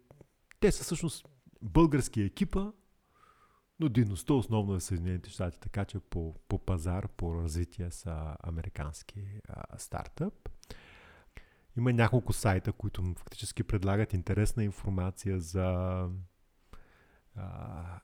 [0.60, 1.26] те са всъщност
[1.62, 2.72] български екипа,
[3.80, 8.36] но дейността основно е в Съединените щати, така че по, по пазар, по развитие са
[8.44, 10.50] американски а, стартъп.
[11.78, 16.10] Има няколко сайта, които фактически предлагат интересна информация за,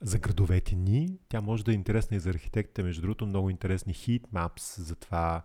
[0.00, 1.18] за градовете ни.
[1.28, 2.82] Тя може да е интересна и за архитектите.
[2.82, 5.42] Между другото, много интересни heat maps за това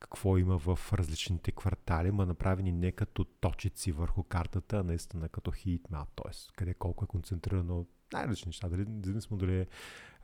[0.00, 5.50] какво има в различните квартали, ма направени не като точици върху картата, а наистина като
[5.50, 6.54] heat map, т.е.
[6.56, 9.66] къде колко е концентрирано най-различни неща, дали, независимо дали е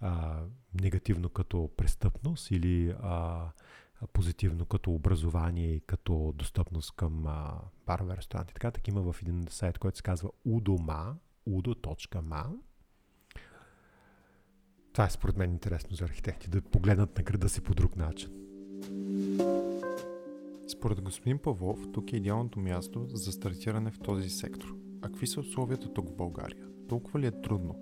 [0.01, 0.43] а,
[0.81, 3.47] негативно като престъпност или а,
[4.13, 8.55] позитивно като образование и като достъпност към а, барове, ресторанти.
[8.55, 11.15] Така, така има в един сайт, който се казва udoma,
[11.49, 12.47] udo.ma.
[14.97, 18.31] Това е според мен интересно за архитекти, да погледнат на града си по друг начин.
[20.69, 24.77] Според господин Павлов, тук е идеалното място за стартиране в този сектор.
[25.03, 26.69] А какви са условията тук в България?
[26.89, 27.77] Толкова ли е трудно?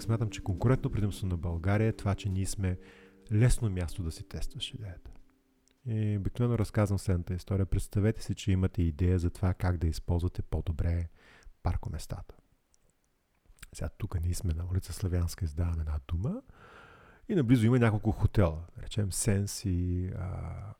[0.00, 2.78] Смятам, че конкурентно предимство на България е това, че ние сме
[3.32, 5.10] лесно място да си тестваш идеята.
[5.86, 7.66] И обикновено разказвам следната история.
[7.66, 11.08] Представете си, че имате идея за това как да използвате по-добре
[11.62, 12.34] паркоместата.
[13.76, 16.42] Сега тук ние сме на улица Славянска, издаваме една дума
[17.28, 20.10] и наблизо има няколко хотела, речем Сенс и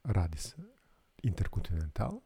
[0.08, 0.56] Радис,
[1.22, 2.22] Интерконтинентал.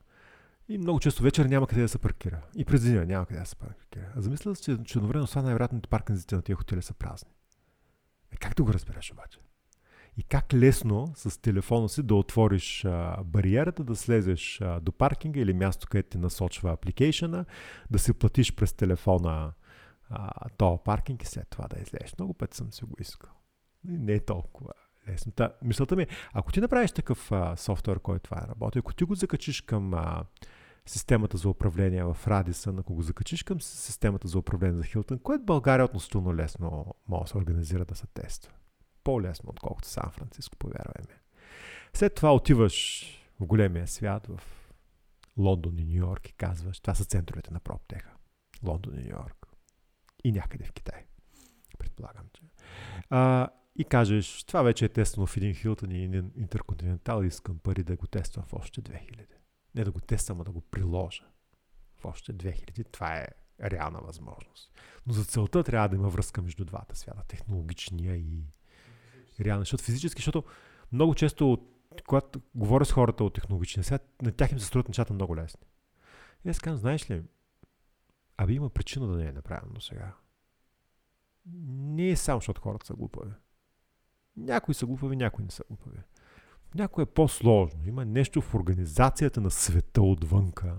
[0.68, 2.42] И много често вечер няма къде да се паркира.
[2.56, 4.12] И през деня няма къде да се паркира.
[4.16, 7.30] А замисля се, че, едновременно това най-вероятно паркингите на тия хотели са празни.
[8.32, 9.38] Е, как да го разбереш обаче?
[10.16, 15.40] И как лесно с телефона си да отвориш а, бариерата, да слезеш а, до паркинга
[15.40, 17.44] или място, където ти насочва апликейшена,
[17.90, 19.52] да си платиш през телефона
[20.10, 22.14] а, то паркинг и след това да излезеш.
[22.18, 23.30] Много пъти съм си го искал.
[23.84, 24.72] Не е толкова
[25.08, 25.32] лесно.
[25.32, 28.94] Та, мисълта ми е, ако ти направиш такъв а, софтуер, който това е работи, ако
[28.94, 30.24] ти го закачиш към а,
[30.86, 35.44] системата за управление в Радиса, ако го закачиш към системата за управление за Хилтън, което
[35.44, 38.52] България относително лесно може да се организира да се тества.
[39.04, 41.14] По-лесно, отколкото Сан Франциско, повярвай ми.
[41.94, 43.06] След това отиваш
[43.40, 44.40] в големия свят, в
[45.36, 48.10] Лондон и Нью Йорк и казваш, това са центровете на проптеха.
[48.64, 49.39] Лондон и Нью Йорк.
[50.24, 51.04] И някъде в Китай.
[51.78, 52.42] Предполагам, че.
[53.10, 57.84] А, и кажеш, това вече е тествано в един Хилтън и един Интерконтинентал, искам пари
[57.84, 59.26] да го тествам в още 2000.
[59.74, 61.24] Не да го тествам, а да го приложа
[61.98, 62.92] в още 2000.
[62.92, 63.26] Това е
[63.62, 64.72] реална възможност.
[65.06, 68.44] Но за целта трябва да има връзка между двата свята, технологичния и
[69.40, 69.62] реалния.
[69.62, 70.44] Защото физически, защото
[70.92, 71.66] много често,
[72.06, 75.66] когато говоря с хората от технологичния свят, на тях им се струват нещата много лесни.
[76.44, 77.22] И аз казвам, знаеш ли,
[78.42, 80.14] аби има причина да не е направено сега.
[81.66, 83.32] Не е само, защото хората са глупави.
[84.36, 85.98] Някои са глупави, някои не са глупави.
[86.74, 87.86] Някой е по-сложно.
[87.86, 90.76] Има нещо в организацията на света отвънка,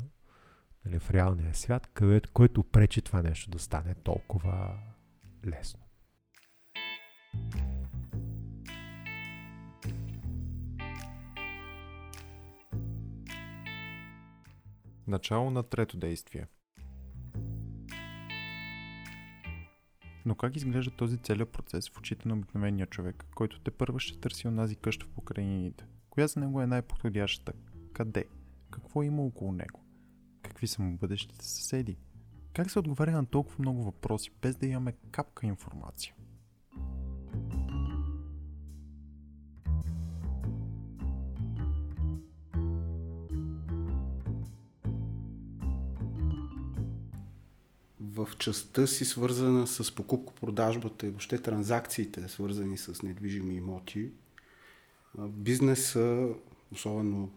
[0.86, 4.80] нали, в реалния свят, където, който пречи това нещо да стане толкова
[5.46, 5.80] лесно.
[15.08, 16.48] Начало на трето действие.
[20.26, 24.20] Но как изглежда този целият процес в очите на обикновения човек, който те първа ще
[24.20, 25.86] търси онази къща в покрайнините?
[26.10, 27.54] Коя за него е най-подходящата?
[27.94, 28.26] Къде?
[28.72, 29.80] Какво има около него?
[30.42, 31.98] Какви са му бъдещите съседи?
[32.54, 36.16] Как се отговаря на толкова много въпроси, без да имаме капка информация?
[48.38, 54.10] Частта си свързана с покупко-продажбата и въобще транзакциите, свързани с недвижими имоти,
[55.20, 56.28] бизнеса,
[56.72, 57.30] особено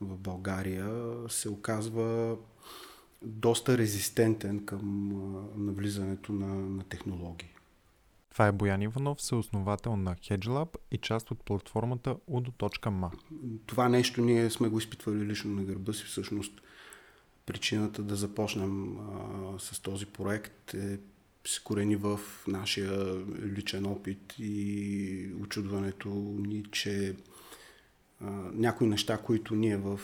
[0.00, 2.36] в България, се оказва
[3.22, 5.12] доста резистентен към
[5.56, 7.48] навлизането на, на технологии.
[8.36, 13.10] Това е Боян Иванов, съосновател на HedgeLab и част от платформата udo.ma.
[13.66, 16.04] Това нещо ние сме го изпитвали лично на гърба си.
[16.04, 16.60] Всъщност
[17.46, 20.98] причината да започнем а, с този проект е
[21.46, 27.16] се корени в нашия личен опит и очудването ни, че
[28.20, 30.00] а, някои неща, които ние в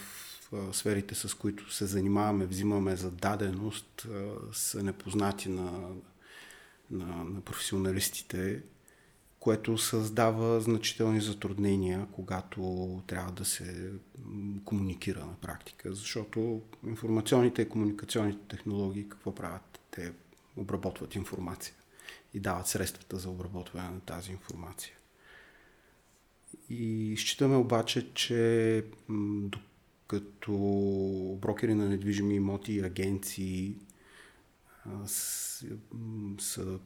[0.53, 5.89] а, сферите, с които се занимаваме, взимаме за даденост, а, са непознати на,
[6.91, 8.63] на, на професионалистите
[9.43, 13.93] което създава значителни затруднения, когато трябва да се
[14.65, 15.95] комуникира на практика.
[15.95, 19.81] Защото информационните и комуникационните технологии какво правят?
[19.91, 20.13] Те
[20.57, 21.75] обработват информация.
[22.35, 24.95] и дават средствата за обработване на тази информация.
[26.71, 28.85] И считаме обаче, че
[30.09, 30.53] докато
[31.41, 33.77] брокери на недвижими имоти и агенции
[36.39, 36.79] са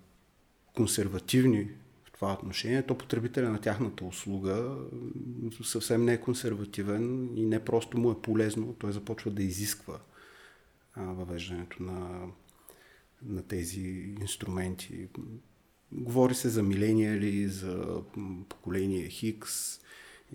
[0.75, 1.71] консервативни
[2.17, 4.77] това отношение, то потребителя на тяхната услуга
[5.63, 9.99] съвсем не е консервативен и не просто му е полезно, той започва да изисква
[10.97, 12.27] въвеждането на,
[13.23, 15.09] на тези инструменти.
[15.93, 18.03] Говори се за милениали, за
[18.49, 19.81] поколение Хикс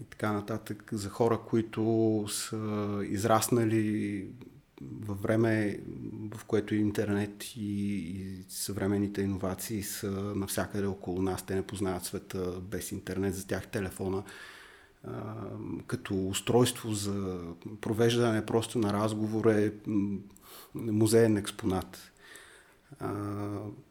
[0.01, 4.27] и така нататък, за хора, които са израснали
[5.01, 5.79] във време,
[6.36, 12.61] в което интернет и, и съвременните иновации са навсякъде около нас, те не познават света
[12.61, 14.23] без интернет, за тях телефона
[15.88, 17.39] като устройство за
[17.82, 19.73] провеждане просто на разговор е
[20.75, 22.11] музеен експонат.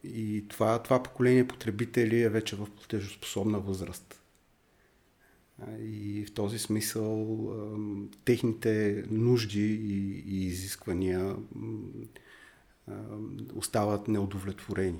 [0.03, 4.20] И това, това поколение потребители е вече в платежоспособна възраст.
[5.79, 7.39] И в този смисъл
[8.25, 9.73] техните нужди
[10.25, 11.35] и, изисквания
[13.55, 14.99] остават неудовлетворени.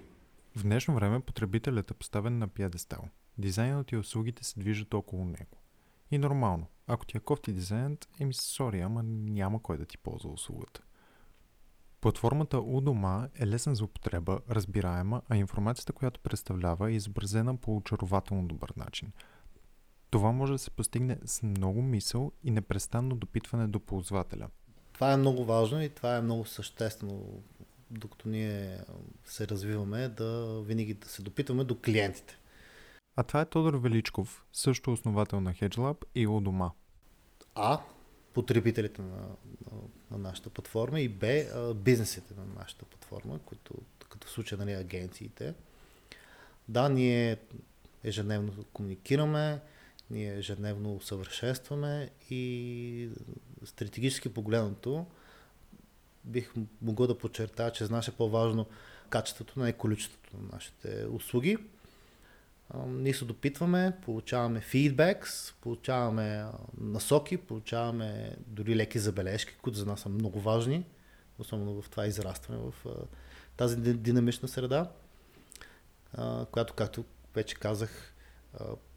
[0.56, 3.04] В днешно време потребителят е поставен на пиадестал.
[3.38, 5.58] Дизайнът и услугите се движат около него.
[6.12, 6.66] И нормално.
[6.88, 10.82] Ако ти е кофти дизайнът, еми сори, ама няма кой да ти ползва услугата.
[12.02, 17.76] Платформата у дома е лесна за употреба, разбираема, а информацията, която представлява е изобразена по
[17.76, 19.12] очарователно добър начин–
[20.12, 24.50] това може да се постигне с много мисъл и непрестанно допитване до ползвателя.
[24.94, 27.44] Това е много важно и това е много съществено,
[27.92, 28.80] докато ние
[29.26, 32.38] се развиваме, да винаги да се допитваме до клиентите.
[33.16, 36.72] А това е Тодор Величков, също основател на HedgeLab и у дома.
[37.56, 37.80] А,
[38.34, 39.78] потребителите на, на,
[40.12, 41.46] на нашата платформа и Б,
[41.76, 43.74] бизнесите на нашата платформа, които
[44.10, 45.54] като в случая нали, агенциите.
[46.68, 47.38] Да, ние
[48.04, 49.62] ежедневно комуникираме,
[50.12, 53.10] ние ежедневно усъвършенстваме и
[53.66, 55.06] стратегически погледнато
[56.24, 58.66] бих могъл да подчертая, че за е по-важно
[59.10, 61.58] качеството, не количеството на нашите услуги.
[62.88, 66.46] Ние се допитваме, получаваме фидбекс, получаваме
[66.82, 70.86] насоки, получаваме дори леки забележки, които за нас са много важни,
[71.40, 72.74] особено в това израстване, в
[73.58, 74.92] тази динамична среда,
[76.52, 77.06] която, както
[77.36, 78.11] вече казах,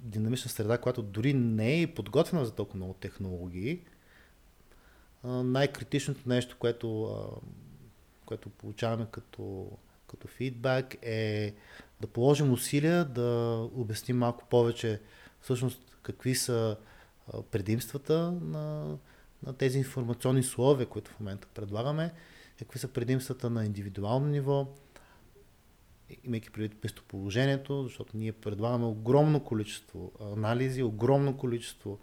[0.01, 3.81] динамична среда, която дори не е подготвена за толкова много технологии,
[5.25, 7.19] най-критичното нещо, което,
[8.27, 9.71] което получаваме като,
[10.07, 11.55] като фидбак е
[12.01, 15.01] да положим усилия да обясним малко повече
[15.41, 16.77] всъщност какви са
[17.51, 18.97] предимствата на,
[19.47, 22.13] на тези информационни слове, които в момента предлагаме,
[22.59, 24.67] какви са предимствата на индивидуално ниво,
[26.25, 31.99] имайки предвид местоположението, защото ние предлагаме огромно количество анализи, огромно количество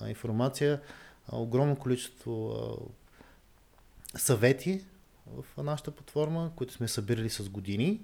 [0.00, 0.80] а, информация,
[1.28, 4.84] а, огромно количество а, съвети
[5.26, 8.00] в нашата платформа, които сме събирали с години.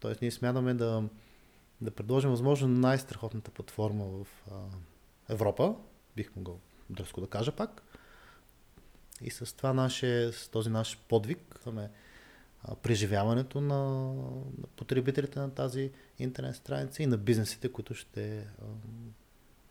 [0.00, 1.04] Тоест ние смятаме да,
[1.80, 4.54] да предложим възможно най-страхотната платформа в а,
[5.28, 5.74] Европа,
[6.16, 6.60] бих могъл
[6.90, 7.82] дръско да кажа пак.
[9.22, 11.90] И с това наше, с този наш подвиг, сме
[12.82, 14.12] преживяването на,
[14.76, 18.46] потребителите на тази интернет страница и на бизнесите, които ще,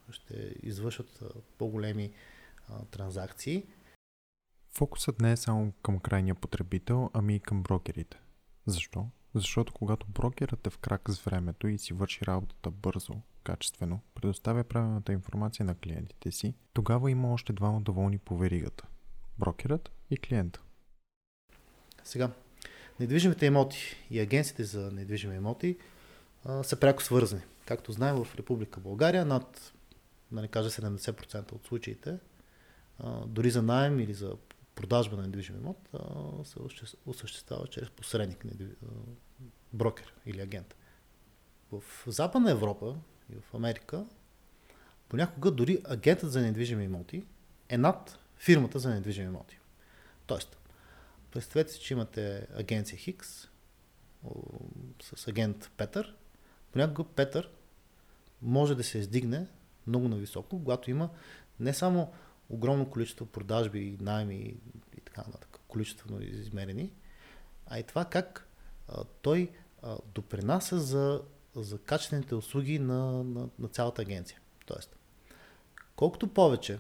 [0.10, 1.24] ще извършат
[1.58, 2.12] по-големи
[2.92, 3.64] транзакции.
[4.72, 8.18] Фокусът не е само към крайния потребител, ами и към брокерите.
[8.66, 9.08] Защо?
[9.34, 14.64] Защото когато брокерът е в крак с времето и си върши работата бързо, качествено, предоставя
[14.64, 18.88] правилната информация на клиентите си, тогава има още двама доволни по веригата.
[19.40, 20.62] Брокерът и клиента.
[22.04, 22.32] Сега,
[23.00, 25.78] Недвижимите имоти и агенциите за недвижими имоти
[26.46, 27.42] а, са пряко свързани.
[27.66, 29.74] Както знаем, в Република България над,
[30.32, 32.18] да не кажа 70% от случаите,
[33.00, 34.36] а, дори за найем или за
[34.76, 36.00] продажба на недвижим имот, а,
[36.46, 36.60] се
[37.06, 38.46] осъществява чрез посредник,
[39.74, 40.76] брокер или агент.
[41.72, 42.96] В Западна Европа
[43.34, 44.06] и в Америка
[45.10, 47.26] понякога дори агентът за недвижими имоти
[47.70, 49.60] е над фирмата за недвижими имоти.
[50.26, 50.58] Тоест,
[51.36, 53.48] Представете си, че имате агенция Хикс
[55.02, 56.16] с агент Петър.
[56.72, 57.50] Понякога Петър
[58.42, 59.48] може да се издигне
[59.88, 61.10] много нависоко, когато има
[61.60, 62.14] не само
[62.50, 64.36] огромно количество продажби, найми
[64.98, 66.92] и така нататък, количествено измерени,
[67.68, 68.48] а и това как
[68.88, 71.22] а, той а, допринася за,
[71.56, 74.40] за качествените услуги на, на, на цялата агенция.
[74.66, 74.96] Тоест,
[75.96, 76.80] колкото повече,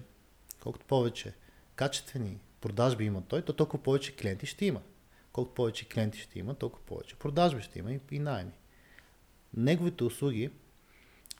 [0.59, 1.33] колкото повече
[1.75, 4.81] качествени продажби има той, то толкова повече клиенти ще има.
[5.31, 8.51] Колкото повече клиенти ще има, толкова повече продажби ще има и, и найми.
[9.57, 10.51] неговите услуги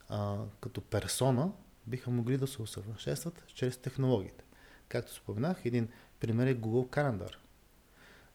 [0.09, 1.51] а, като персона
[1.87, 4.43] биха могли да се усъвършенстват чрез технологиите.
[4.87, 5.87] Както споменах, един
[6.19, 7.35] пример е Google Calendar.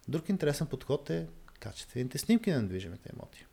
[0.09, 1.27] Друг интересен подход е
[1.61, 3.47] качествените снимки на недвижимите имоти.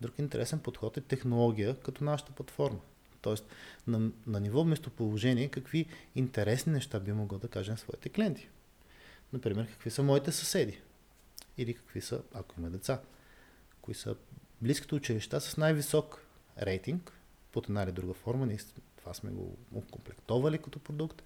[0.00, 2.80] Друг интересен подход е технология като нашата платформа.
[3.22, 3.46] Тоест,
[3.86, 8.48] на, на ниво местоположение, какви интересни неща би могъл да кажем своите клиенти.
[9.32, 10.80] Например, какви са моите съседи.
[11.58, 13.00] Или какви са, ако има деца,
[13.82, 14.16] кои са
[14.62, 16.26] близките училища с най-висок
[16.62, 17.12] рейтинг,
[17.52, 18.58] под една или друга форма, ние
[18.96, 21.22] това сме го окомплектовали като продукт.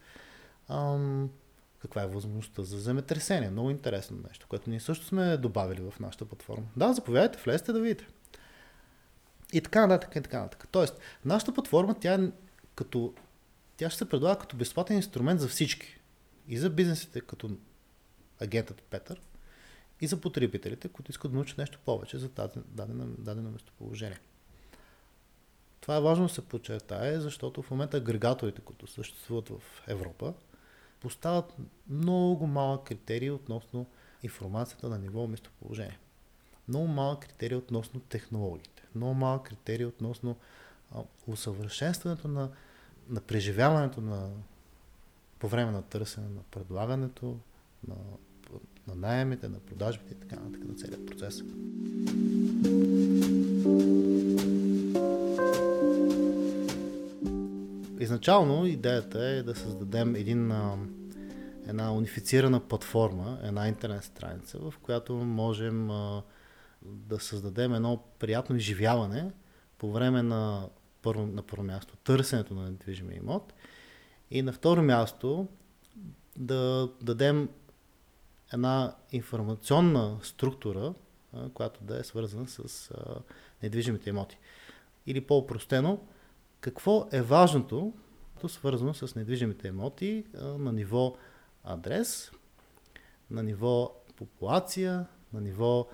[0.69, 1.31] Ам,
[1.79, 3.51] каква е възможността за земетресение?
[3.51, 6.67] Много интересно нещо, което ние също сме добавили в нашата платформа.
[6.77, 8.07] Да, заповядайте, влезте да видите.
[9.53, 10.69] И така нататък, и така нататък.
[10.71, 12.31] Тоест, нашата платформа, тя, е
[12.75, 13.15] като,
[13.77, 16.01] тя ще се предлага като безплатен инструмент за всички.
[16.49, 17.51] И за бизнесите, като
[18.43, 19.21] агентът Петър,
[20.01, 24.21] и за потребителите, които искат да научат нещо повече за дадено, дадено, местоположение.
[25.81, 30.35] Това е важно да се подчертае, защото в момента агрегаторите, които съществуват в Европа,
[31.01, 31.57] поставят
[31.89, 33.87] много малък критерий относно
[34.23, 35.99] информацията на ниво местоположение.
[36.69, 38.83] Много малък критерий относно технологиите.
[38.95, 40.37] Много малък критерий относно
[41.27, 42.51] усъвършенстването на,
[43.09, 44.31] на преживяването на,
[45.39, 47.39] по време на търсене, на предлагането,
[47.89, 47.95] на,
[48.89, 51.43] на найемите, на продажбите и така нататък на целият процес.
[58.01, 60.53] Изначално идеята е да създадем един,
[61.67, 65.89] една унифицирана платформа, една интернет страница, в която можем
[66.83, 69.31] да създадем едно приятно изживяване
[69.79, 70.69] по време на
[71.03, 73.53] първо, на първо място търсенето на недвижимия имот
[74.31, 75.49] и на второ място
[76.37, 77.49] да дадем
[78.53, 80.95] една информационна структура,
[81.55, 82.91] която да е свързана с
[83.63, 84.39] недвижимите имоти.
[85.07, 86.01] Или по-простено,
[86.61, 87.93] какво е важното,
[88.49, 91.17] свързано с недвижимите имоти на ниво
[91.65, 92.33] адрес,
[93.31, 95.89] на ниво популация, на ниво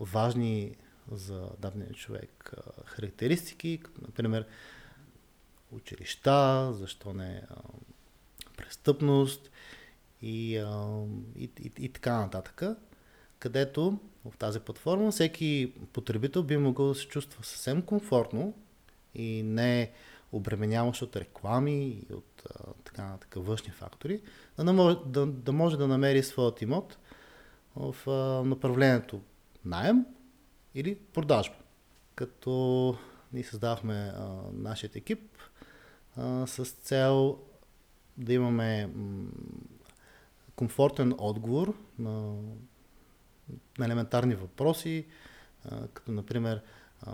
[0.00, 0.76] важни
[1.12, 4.46] за дадения човек характеристики, например
[5.72, 7.42] училища, защо не
[8.56, 9.50] престъпност
[10.22, 10.54] и,
[11.36, 12.62] и, и, и така нататък,
[13.38, 18.54] където в тази платформа всеки потребител би могъл да се чувства съвсем комфортно
[19.14, 19.92] и не
[20.32, 22.42] обременяващ от реклами и от
[22.84, 24.20] така, така външни фактори,
[24.58, 26.98] да, може, да, да може да намери своят имот
[27.76, 27.94] в
[28.46, 29.20] направлението
[29.64, 30.06] найем
[30.74, 31.54] или продажба.
[32.14, 32.96] Като
[33.32, 35.38] ние създавахме а, нашият екип
[36.16, 37.38] а, с цел
[38.16, 38.90] да имаме
[40.58, 42.34] комфортен отговор на,
[43.78, 45.06] на елементарни въпроси,
[45.64, 46.62] а, като например
[47.02, 47.12] а,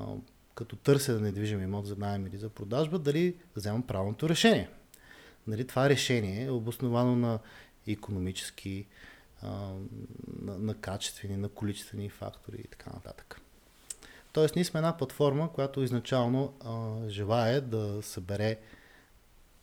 [0.54, 4.70] като търся да недвижим имот за найем или за продажба, дали вземам правилното решение.
[5.46, 7.38] Нали, това решение е обосновано на
[7.86, 8.86] економически,
[9.42, 13.40] на, на качествени, на количествени фактори и така нататък.
[14.32, 18.58] Тоест, ние сме една платформа, която изначално а, желая да събере,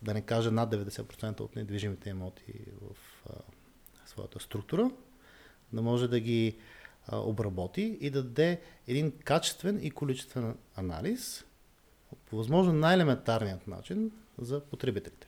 [0.02, 3.11] да не кажа над 90% от недвижимите имоти в
[4.12, 4.91] своята структура,
[5.74, 6.57] да може да ги
[7.07, 11.45] а, обработи и да даде един качествен и количествен анализ
[12.30, 15.28] по възможно най-елементарният начин за потребителите.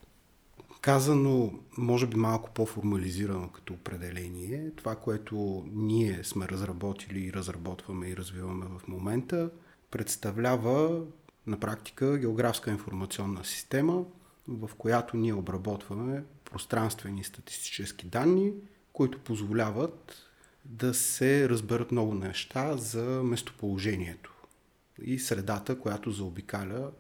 [0.82, 8.18] Казано, може би малко по-формализирано като определение, това, което ние сме разработили и разработваме и
[8.18, 9.50] развиваме в момента,
[9.92, 11.02] представлява
[11.48, 14.06] на практика географска информационна система,
[14.48, 18.54] в която ние обработваме пространствени статистически данни,
[18.94, 20.30] които позволяват
[20.66, 24.34] да се разберат много неща за местоположението
[25.02, 26.92] и средата, която заобикаля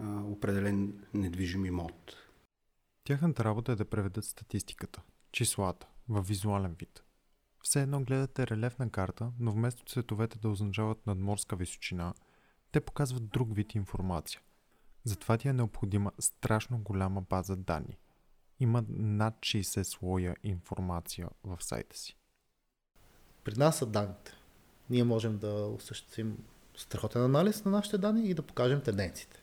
[0.00, 2.16] а, определен недвижим имот.
[3.04, 5.02] Тяхната работа е да преведат статистиката,
[5.32, 7.04] числата, в визуален вид.
[7.62, 12.14] Все едно гледате релефна карта, но вместо цветовете да означават надморска височина,
[12.72, 14.40] те показват друг вид информация.
[15.04, 17.98] Затова ти е необходима страшно голяма база данни.
[18.60, 22.16] Има над 60 слоя информация в сайта си.
[23.44, 24.32] При нас са данните.
[24.90, 26.38] Ние можем да осъществим
[26.76, 29.42] страхотен анализ на нашите данни и да покажем тенденциите.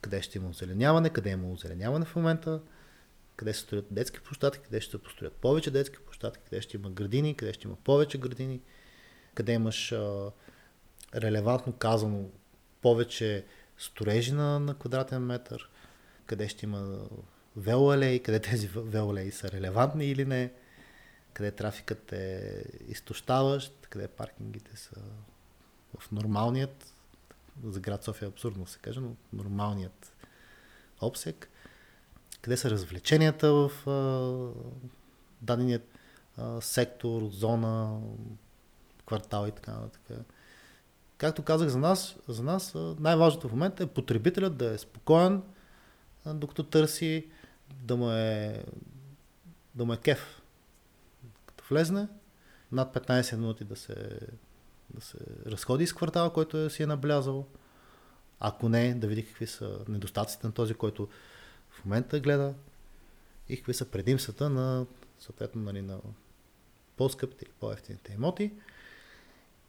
[0.00, 2.62] Къде ще има озеленяване, къде има озеленяване в момента,
[3.36, 6.90] къде се строят детски площадки, къде ще се построят повече детски площадки, къде ще има
[6.90, 8.60] градини, къде ще има повече градини,
[9.34, 10.30] къде имаш а,
[11.14, 12.24] релевантно казано
[12.82, 13.46] повече
[13.78, 15.70] сторежи на, на квадратен метър,
[16.26, 17.08] къде ще има
[17.56, 20.52] велоалеи, къде тези велоалеи са релевантни или не
[21.32, 24.96] къде трафикът е изтощаващ, къде паркингите са
[25.98, 26.92] в нормалният
[27.64, 30.16] за град София е абсурдно се каже, но нормалният
[31.00, 31.48] обсек,
[32.42, 33.70] къде са развлеченията в
[36.38, 38.00] а, сектор, зона,
[39.06, 40.26] квартал и така нататък.
[41.18, 45.42] Както казах за нас, за нас най-важното в момента е потребителят да е спокоен,
[46.26, 47.26] докато търси
[47.82, 48.64] да му е,
[49.74, 50.42] да му е кеф.
[51.46, 52.08] Като влезне,
[52.72, 54.18] над 15 минути да се,
[54.90, 57.46] да се разходи из квартала, който е, си е наблязал.
[58.40, 61.08] Ако не, да види какви са недостатъците на този, който
[61.70, 62.54] в момента гледа
[63.48, 64.86] и какви са предимствата на,
[65.18, 65.98] съответно, нали, на
[66.96, 68.52] по-скъпите или по-ефтините имоти.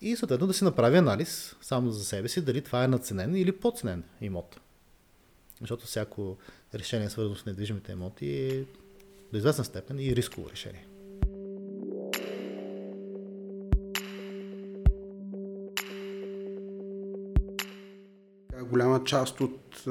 [0.02, 3.60] И съответно да си направи анализ само за себе си, дали това е наценен или
[3.60, 4.60] подценен имот.
[5.62, 6.38] Защото всяко
[6.74, 8.66] решение, свързано с недвижимите имоти, е
[9.32, 10.88] до известна степен и рисково решение.
[18.74, 19.84] голяма част от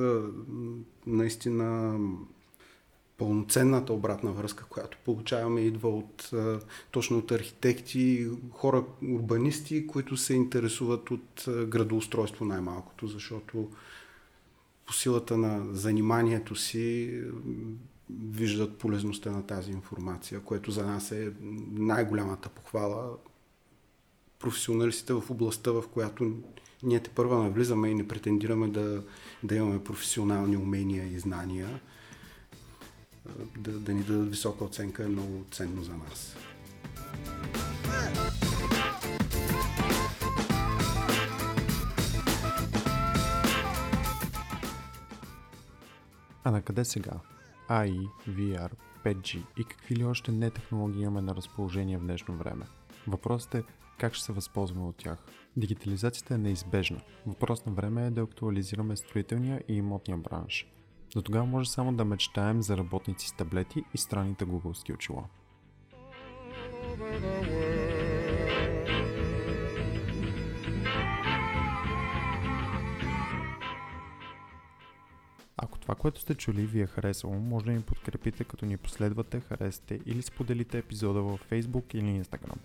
[1.07, 1.99] наистина
[3.19, 6.31] пълноценната обратна връзка, която получаваме, идва от
[6.91, 13.71] точно от архитекти, хора, урбанисти, които се интересуват от градоустройство най-малкото, защото
[14.93, 17.21] по силата на заниманието си
[18.11, 21.33] виждат полезността на тази информация, което за нас е
[21.73, 23.17] най-голямата похвала.
[24.39, 26.33] Професионалистите в областта, в която
[26.83, 29.03] ние те първа навлизаме и не претендираме да,
[29.43, 31.81] да имаме професионални умения и знания.
[33.59, 36.37] Да, да ни дадат висока оценка е много ценно за нас.
[46.45, 47.13] А на къде сега?
[47.69, 48.71] AI, VR,
[49.05, 52.67] 5G и какви ли още не технологии имаме на разположение в днешно време?
[53.07, 53.63] Въпросът е
[53.99, 55.19] как ще се възползваме от тях.
[55.57, 57.01] Дигитализацията е неизбежна.
[57.27, 60.67] Въпрос на време е да актуализираме строителния и имотния бранш.
[61.15, 65.25] До тогава може само да мечтаем за работници с таблети и странните гугълски очила.
[65.93, 67.82] Ако
[75.93, 80.01] това, което сте чули ви е харесало, може да ни подкрепите като ни последвате, харесате
[80.07, 82.57] или споделите епизода във Facebook или Instagram.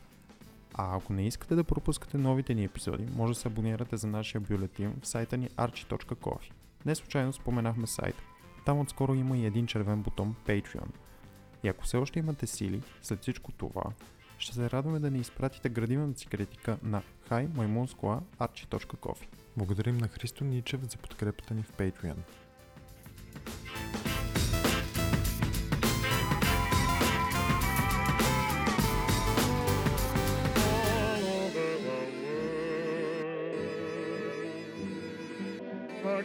[0.73, 4.41] А ако не искате да пропускате новите ни епизоди, може да се абонирате за нашия
[4.41, 6.51] бюлетин в сайта ни archi.coffee.
[6.86, 8.15] Не случайно споменахме сайт.
[8.65, 10.89] Там отскоро има и един червен бутон Patreon.
[11.63, 13.84] И ако все още имате сили, след всичко това,
[14.38, 17.47] ще се радваме да ни изпратите градивната си критика на hi
[19.57, 22.47] Благодарим на Христо Ничев за подкрепата ни в Patreon.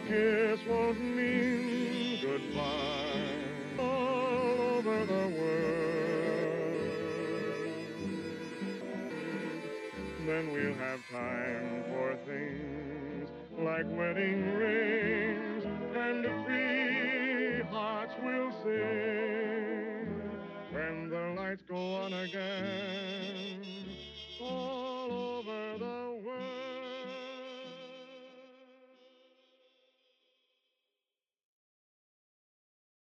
[0.07, 3.37] kiss won't mean goodbye
[3.79, 6.03] all over the world.
[10.25, 15.63] Then we'll have time for things like wedding rings
[15.95, 20.07] and free hearts will sing
[20.71, 23.02] when the lights go on again.